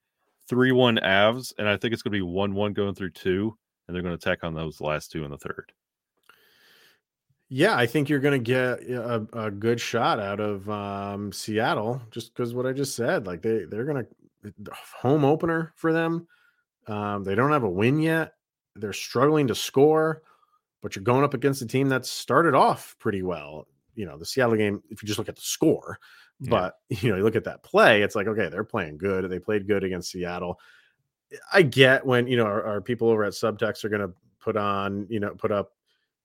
three-one 0.49 0.97
Avs, 0.97 1.53
and 1.59 1.68
I 1.68 1.77
think 1.77 1.92
it's 1.92 2.01
going 2.01 2.12
to 2.12 2.18
be 2.18 2.23
one-one 2.23 2.73
going 2.73 2.94
through 2.94 3.11
two, 3.11 3.59
and 3.87 3.94
they're 3.94 4.03
going 4.03 4.16
to 4.16 4.27
attack 4.27 4.42
on 4.42 4.55
those 4.55 4.81
last 4.81 5.12
two 5.12 5.23
in 5.23 5.31
the 5.31 5.37
third. 5.37 5.70
Yeah, 7.51 7.77
I 7.77 7.85
think 7.85 8.09
you're 8.09 8.20
going 8.20 8.42
to 8.42 8.42
get 8.42 8.88
a, 8.88 9.27
a 9.35 9.51
good 9.51 9.79
shot 9.79 10.18
out 10.18 10.40
of 10.40 10.66
um, 10.70 11.31
Seattle 11.31 12.01
just 12.11 12.33
because 12.33 12.55
what 12.55 12.64
I 12.64 12.73
just 12.73 12.97
said. 12.97 13.27
Like 13.27 13.42
they 13.42 13.66
they're 13.66 13.85
going 13.85 14.07
to 14.07 14.73
home 14.99 15.27
opener 15.27 15.75
for 15.77 15.92
them. 15.92 16.27
Um, 16.87 17.23
they 17.23 17.35
don't 17.35 17.53
have 17.53 17.64
a 17.64 17.68
win 17.68 18.01
yet. 18.01 18.33
They're 18.77 18.94
struggling 18.94 19.49
to 19.49 19.55
score, 19.55 20.23
but 20.81 20.97
you're 20.97 21.05
going 21.05 21.23
up 21.23 21.35
against 21.35 21.61
a 21.61 21.66
team 21.66 21.90
that 21.90 22.07
started 22.07 22.55
off 22.55 22.97
pretty 22.99 23.23
well. 23.23 23.68
You 23.94 24.07
know, 24.07 24.16
the 24.16 24.25
Seattle 24.25 24.57
game. 24.57 24.83
If 24.88 25.03
you 25.03 25.07
just 25.07 25.18
look 25.18 25.29
at 25.29 25.37
the 25.37 25.42
score, 25.42 25.99
Yeah. 26.40 26.51
but 26.51 26.75
you 27.03 27.11
know, 27.11 27.16
you 27.16 27.23
look 27.23 27.37
at 27.37 27.44
that 27.44 27.62
play. 27.62 28.03
It's 28.03 28.14
like 28.14 28.27
okay, 28.27 28.49
they're 28.49 28.64
playing 28.64 28.99
good. 28.99 29.29
They 29.31 29.38
played 29.38 29.66
good 29.66 29.85
against 29.85 30.11
Seattle. 30.11 30.59
I 31.53 31.62
get 31.62 32.05
when 32.07 32.27
you 32.27 32.37
know 32.37 32.44
our, 32.44 32.62
our 32.64 32.81
people 32.81 33.09
over 33.09 33.25
at 33.25 33.33
Subtext 33.33 33.85
are 33.85 33.88
going 33.88 34.07
to 34.07 34.12
put 34.40 34.57
on 34.57 35.07
you 35.09 35.20
know 35.20 35.31
put 35.35 35.51
up 35.53 35.73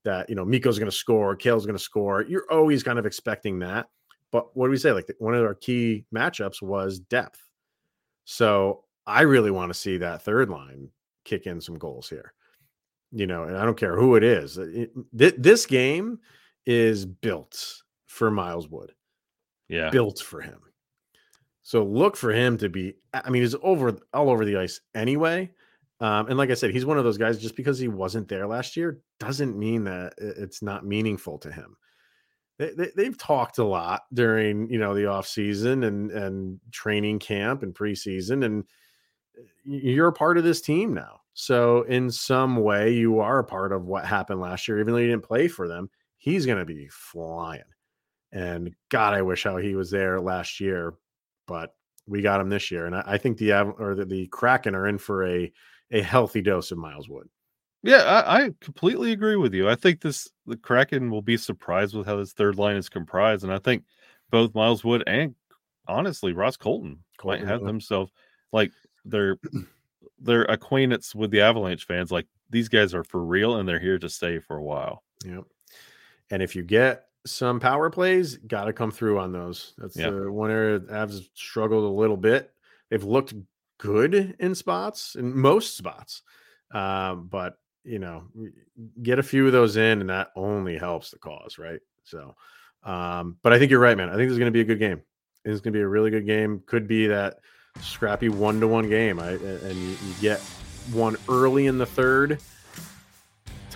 that 0.06 0.30
you 0.30 0.36
know 0.36 0.46
Mikko's 0.46 0.80
going 0.80 0.90
to 0.92 0.96
score, 0.96 1.36
Cale's 1.36 1.66
going 1.66 1.78
to 1.78 1.84
score. 1.84 2.24
You're 2.24 2.46
always 2.52 2.84
kind 2.84 3.00
of 3.00 3.06
expecting 3.06 3.60
that. 3.60 3.88
But 4.32 4.56
what 4.56 4.68
do 4.68 4.72
we 4.72 4.78
say? 4.78 4.92
Like 4.92 5.14
one 5.20 5.34
of 5.34 5.44
our 5.44 5.56
key 5.56 6.06
matchups 6.14 6.62
was 6.62 7.00
depth. 7.00 7.42
So 8.26 8.84
I 9.08 9.22
really 9.22 9.50
want 9.52 9.72
to 9.74 9.80
see 9.80 9.98
that 9.98 10.22
third 10.22 10.50
line 10.50 10.90
kick 11.26 11.48
in 11.48 11.60
some 11.60 11.78
goals 11.80 12.08
here. 12.10 12.34
You 13.12 13.26
know, 13.26 13.44
and 13.46 13.58
I 13.58 13.66
don't 13.66 13.78
care 13.78 13.98
who 13.98 14.16
it 14.16 14.24
is. 14.24 14.60
It- 14.60 14.92
thi- 15.18 15.34
this 15.36 15.66
game 15.66 16.20
is 16.68 17.08
built 17.08 17.82
for 18.06 18.30
Miles 18.30 18.68
Wood, 18.70 18.94
Yeah, 19.70 19.90
built 19.90 20.20
for 20.20 20.42
him. 20.42 20.60
So 21.62 21.84
look 21.84 22.18
for 22.18 22.34
him 22.34 22.58
to 22.58 22.70
be. 22.70 22.96
I 23.14 23.30
mean, 23.30 23.44
he's 23.44 23.56
over 23.62 23.98
all 24.14 24.30
over 24.30 24.44
the 24.44 24.58
ice 24.58 24.82
anyway. 24.96 25.52
Um, 26.02 26.28
and 26.28 26.38
like 26.38 26.50
I 26.50 26.54
said, 26.54 26.72
he's 26.72 26.86
one 26.86 26.98
of 26.98 27.04
those 27.04 27.18
guys. 27.18 27.40
Just 27.40 27.56
because 27.56 27.78
he 27.78 27.88
wasn't 27.88 28.28
there 28.28 28.48
last 28.48 28.76
year 28.76 29.02
doesn't 29.20 29.58
mean 29.58 29.84
that 29.84 30.14
it's 30.18 30.62
not 30.62 30.86
meaningful 30.86 31.38
to 31.40 31.52
him. 31.52 31.76
They, 32.58 32.72
they, 32.72 32.92
they've 32.96 33.18
talked 33.18 33.58
a 33.58 33.64
lot 33.64 34.04
during 34.14 34.70
you 34.70 34.80
know 34.80 34.96
the 34.96 35.06
off 35.06 35.28
season 35.28 35.84
and 35.84 36.12
and 36.12 36.60
training 36.72 37.20
camp 37.20 37.64
and 37.64 37.74
preseason, 37.74 38.46
and 38.46 38.64
you're 39.64 40.08
a 40.08 40.14
part 40.14 40.38
of 40.38 40.44
this 40.44 40.62
team 40.62 40.94
now. 40.94 41.22
So 41.34 41.84
in 41.84 42.10
some 42.10 42.58
way, 42.58 42.94
you 42.94 43.20
are 43.20 43.40
a 43.40 43.46
part 43.46 43.72
of 43.72 43.86
what 43.86 44.06
happened 44.06 44.42
last 44.42 44.68
year, 44.68 44.80
even 44.80 44.94
though 44.94 45.00
you 45.00 45.10
didn't 45.10 45.24
play 45.24 45.48
for 45.48 45.68
them. 45.68 45.90
He's 46.18 46.46
going 46.46 46.58
to 46.58 46.66
be 46.66 46.90
flying. 46.92 47.62
And 48.32 48.76
God, 48.90 49.14
I 49.14 49.22
wish 49.22 49.44
how 49.44 49.58
he 49.58 49.76
was 49.76 49.90
there 49.90 50.22
last 50.22 50.60
year, 50.60 50.94
but 51.48 51.74
we 52.08 52.22
got 52.22 52.42
him 52.42 52.50
this 52.50 52.72
year, 52.72 52.86
and 52.86 52.96
I, 52.96 53.04
I 53.06 53.18
think 53.18 53.38
the 53.38 53.54
or 53.54 53.96
the, 53.96 54.06
the 54.06 54.28
Kraken 54.28 54.76
are 54.76 54.88
in 54.88 54.98
for 54.98 55.26
a 55.26 55.52
a 55.92 56.02
healthy 56.02 56.42
dose 56.42 56.72
of 56.72 56.78
Miles 56.78 57.10
Wood. 57.10 57.28
yeah, 57.82 58.04
I, 58.04 58.44
I 58.44 58.50
completely 58.60 59.12
agree 59.12 59.36
with 59.36 59.54
you. 59.54 59.70
I 59.70 59.76
think 59.76 60.02
this 60.02 60.30
the 60.46 60.58
Kraken 60.58 61.10
will 61.10 61.22
be 61.22 61.38
surprised 61.38 61.96
with 61.96 62.06
how 62.06 62.18
this 62.18 62.34
third 62.34 62.58
line 62.58 62.76
is 62.76 62.90
comprised, 62.90 63.44
and 63.44 63.54
I 63.54 63.60
think 63.60 63.84
both 64.32 64.56
Miles 64.56 64.84
Wood 64.84 65.04
and 65.08 65.36
honestly 65.88 66.34
Ross 66.34 66.58
Colton, 66.58 67.04
Colton, 67.18 67.42
might 67.42 67.48
have 67.48 67.62
yeah. 67.62 67.68
themselves 67.68 68.12
like 68.52 68.72
their 69.06 69.38
their 70.20 70.44
acquaintance 70.44 71.16
with 71.16 71.32
the 71.32 71.42
Avalanche 71.42 71.86
fans. 71.86 72.12
Like 72.12 72.28
these 72.50 72.70
guys 72.70 72.94
are 72.94 73.04
for 73.04 73.24
real, 73.24 73.58
and 73.58 73.68
they're 73.68 73.80
here 73.80 74.00
to 74.00 74.10
stay 74.10 74.40
for 74.40 74.58
a 74.58 74.64
while. 74.64 75.04
Yep. 75.26 75.44
And 76.32 76.44
if 76.44 76.56
you 76.56 76.64
get 76.64 77.06
some 77.26 77.60
power 77.60 77.90
plays, 77.90 78.38
got 78.38 78.66
to 78.66 78.74
come 78.74 78.92
through 78.92 79.20
on 79.20 79.32
those. 79.32 79.74
That's 79.78 79.96
the 79.96 80.32
one 80.32 80.52
area 80.52 80.80
the 80.80 80.94
Avs 80.94 81.28
struggled 81.34 81.84
a 81.84 82.00
little 82.00 82.18
bit. 82.18 82.52
They've 82.90 83.04
looked 83.04 83.34
good 83.78 84.36
in 84.40 84.56
spots, 84.56 85.16
in 85.16 85.38
most 85.38 85.78
spots, 85.78 86.22
um, 86.74 87.28
but 87.30 87.58
you 87.84 88.00
know, 88.00 88.26
get 89.02 89.20
a 89.20 89.24
few 89.24 89.46
of 89.46 89.52
those 89.52 89.78
in, 89.78 90.02
and 90.02 90.10
that 90.10 90.30
only 90.36 90.78
helps 90.78 91.12
the 91.12 91.18
cause, 91.18 91.58
right? 91.58 91.80
So, 92.04 92.36
um, 92.84 93.38
but 93.42 93.54
I 93.54 93.60
think 93.60 93.72
you're 93.72 93.80
right, 93.80 93.98
man. 93.98 94.10
I 94.10 94.16
think 94.16 94.28
this 94.28 94.34
is 94.34 94.40
going 94.40 94.52
to 94.52 94.58
be 94.58 94.62
a 94.62 94.66
good 94.66 94.80
game. 94.80 95.02
It's 95.46 95.62
going 95.62 95.74
to 95.74 95.78
be 95.78 95.84
a 95.84 95.88
really 95.88 96.12
good 96.12 96.26
game. 96.26 96.62
Could 96.66 96.88
be 96.88 97.08
that 97.08 97.40
scrappy 97.82 98.30
one 98.30 98.60
to 98.60 98.68
one 98.68 98.90
game. 98.90 99.20
I 99.20 99.32
and 99.32 99.76
you, 99.76 99.90
you 99.90 100.14
get 100.22 100.40
one 100.92 101.16
early 101.28 101.68
in 101.68 101.78
the 101.78 101.86
third 101.86 102.40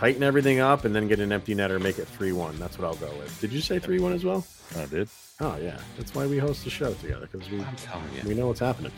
tighten 0.03 0.21
everything 0.21 0.59
up 0.59 0.83
and 0.83 0.93
then 0.93 1.07
get 1.07 1.21
an 1.21 1.31
empty 1.31 1.55
net 1.55 1.71
or 1.71 1.79
make 1.79 1.97
it 1.97 2.05
3 2.05 2.33
1. 2.33 2.59
That's 2.59 2.77
what 2.77 2.85
I'll 2.85 2.95
go 2.95 3.09
with. 3.17 3.39
Did 3.39 3.53
you 3.53 3.61
say 3.61 3.79
3 3.79 4.01
1 4.01 4.11
as 4.11 4.25
well? 4.25 4.45
I 4.75 4.85
did. 4.85 5.07
Oh, 5.39 5.55
yeah. 5.55 5.79
That's 5.97 6.13
why 6.13 6.27
we 6.27 6.37
host 6.37 6.65
the 6.65 6.69
show 6.69 6.93
together 6.95 7.29
because 7.31 7.49
we, 7.49 7.61
I'm 7.61 7.75
telling 7.77 8.09
you. 8.13 8.27
we 8.27 8.33
know 8.33 8.47
what's 8.47 8.59
happening. 8.59 8.91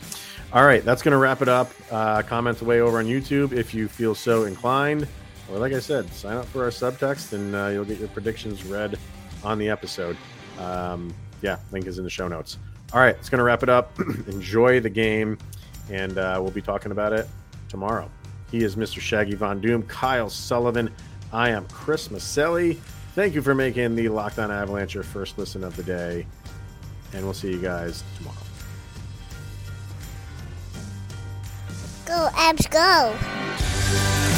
All 0.52 0.64
right. 0.64 0.84
That's 0.84 1.02
going 1.02 1.12
to 1.12 1.18
wrap 1.18 1.42
it 1.42 1.48
up. 1.48 1.70
Uh, 1.92 2.22
comment 2.22 2.60
away 2.60 2.80
over 2.80 2.98
on 2.98 3.04
YouTube 3.04 3.52
if 3.52 3.72
you 3.72 3.86
feel 3.86 4.16
so 4.16 4.46
inclined. 4.46 5.06
Or, 5.48 5.60
like 5.60 5.72
I 5.72 5.78
said, 5.78 6.12
sign 6.12 6.38
up 6.38 6.46
for 6.46 6.64
our 6.64 6.70
subtext 6.70 7.34
and 7.34 7.54
uh, 7.54 7.68
you'll 7.68 7.84
get 7.84 8.00
your 8.00 8.08
predictions 8.08 8.64
read 8.64 8.98
on 9.44 9.58
the 9.58 9.68
episode. 9.68 10.16
Um, 10.58 11.14
yeah, 11.40 11.58
link 11.70 11.86
is 11.86 11.98
in 11.98 12.04
the 12.04 12.10
show 12.10 12.26
notes. 12.26 12.58
All 12.92 12.98
right. 12.98 13.14
It's 13.14 13.28
going 13.28 13.38
to 13.38 13.44
wrap 13.44 13.62
it 13.62 13.68
up. 13.68 13.96
Enjoy 14.26 14.80
the 14.80 14.90
game, 14.90 15.38
and 15.88 16.18
uh, 16.18 16.40
we'll 16.42 16.50
be 16.50 16.62
talking 16.62 16.90
about 16.90 17.12
it 17.12 17.28
tomorrow. 17.68 18.10
He 18.50 18.62
is 18.62 18.76
Mr. 18.76 19.00
Shaggy 19.00 19.34
Von 19.34 19.60
Doom, 19.60 19.82
Kyle 19.84 20.30
Sullivan. 20.30 20.90
I 21.32 21.50
am 21.50 21.66
Chris 21.68 22.08
Maselli. 22.08 22.78
Thank 23.14 23.34
you 23.34 23.42
for 23.42 23.54
making 23.54 23.96
the 23.96 24.08
Locked 24.08 24.38
On 24.38 24.50
Avalanche 24.50 24.94
your 24.94 25.02
first 25.02 25.38
listen 25.38 25.64
of 25.64 25.74
the 25.76 25.82
day, 25.82 26.26
and 27.12 27.24
we'll 27.24 27.34
see 27.34 27.50
you 27.50 27.58
guys 27.58 28.04
tomorrow. 28.16 28.36
Go, 32.04 32.28
Avs, 32.34 32.70
go. 32.70 34.35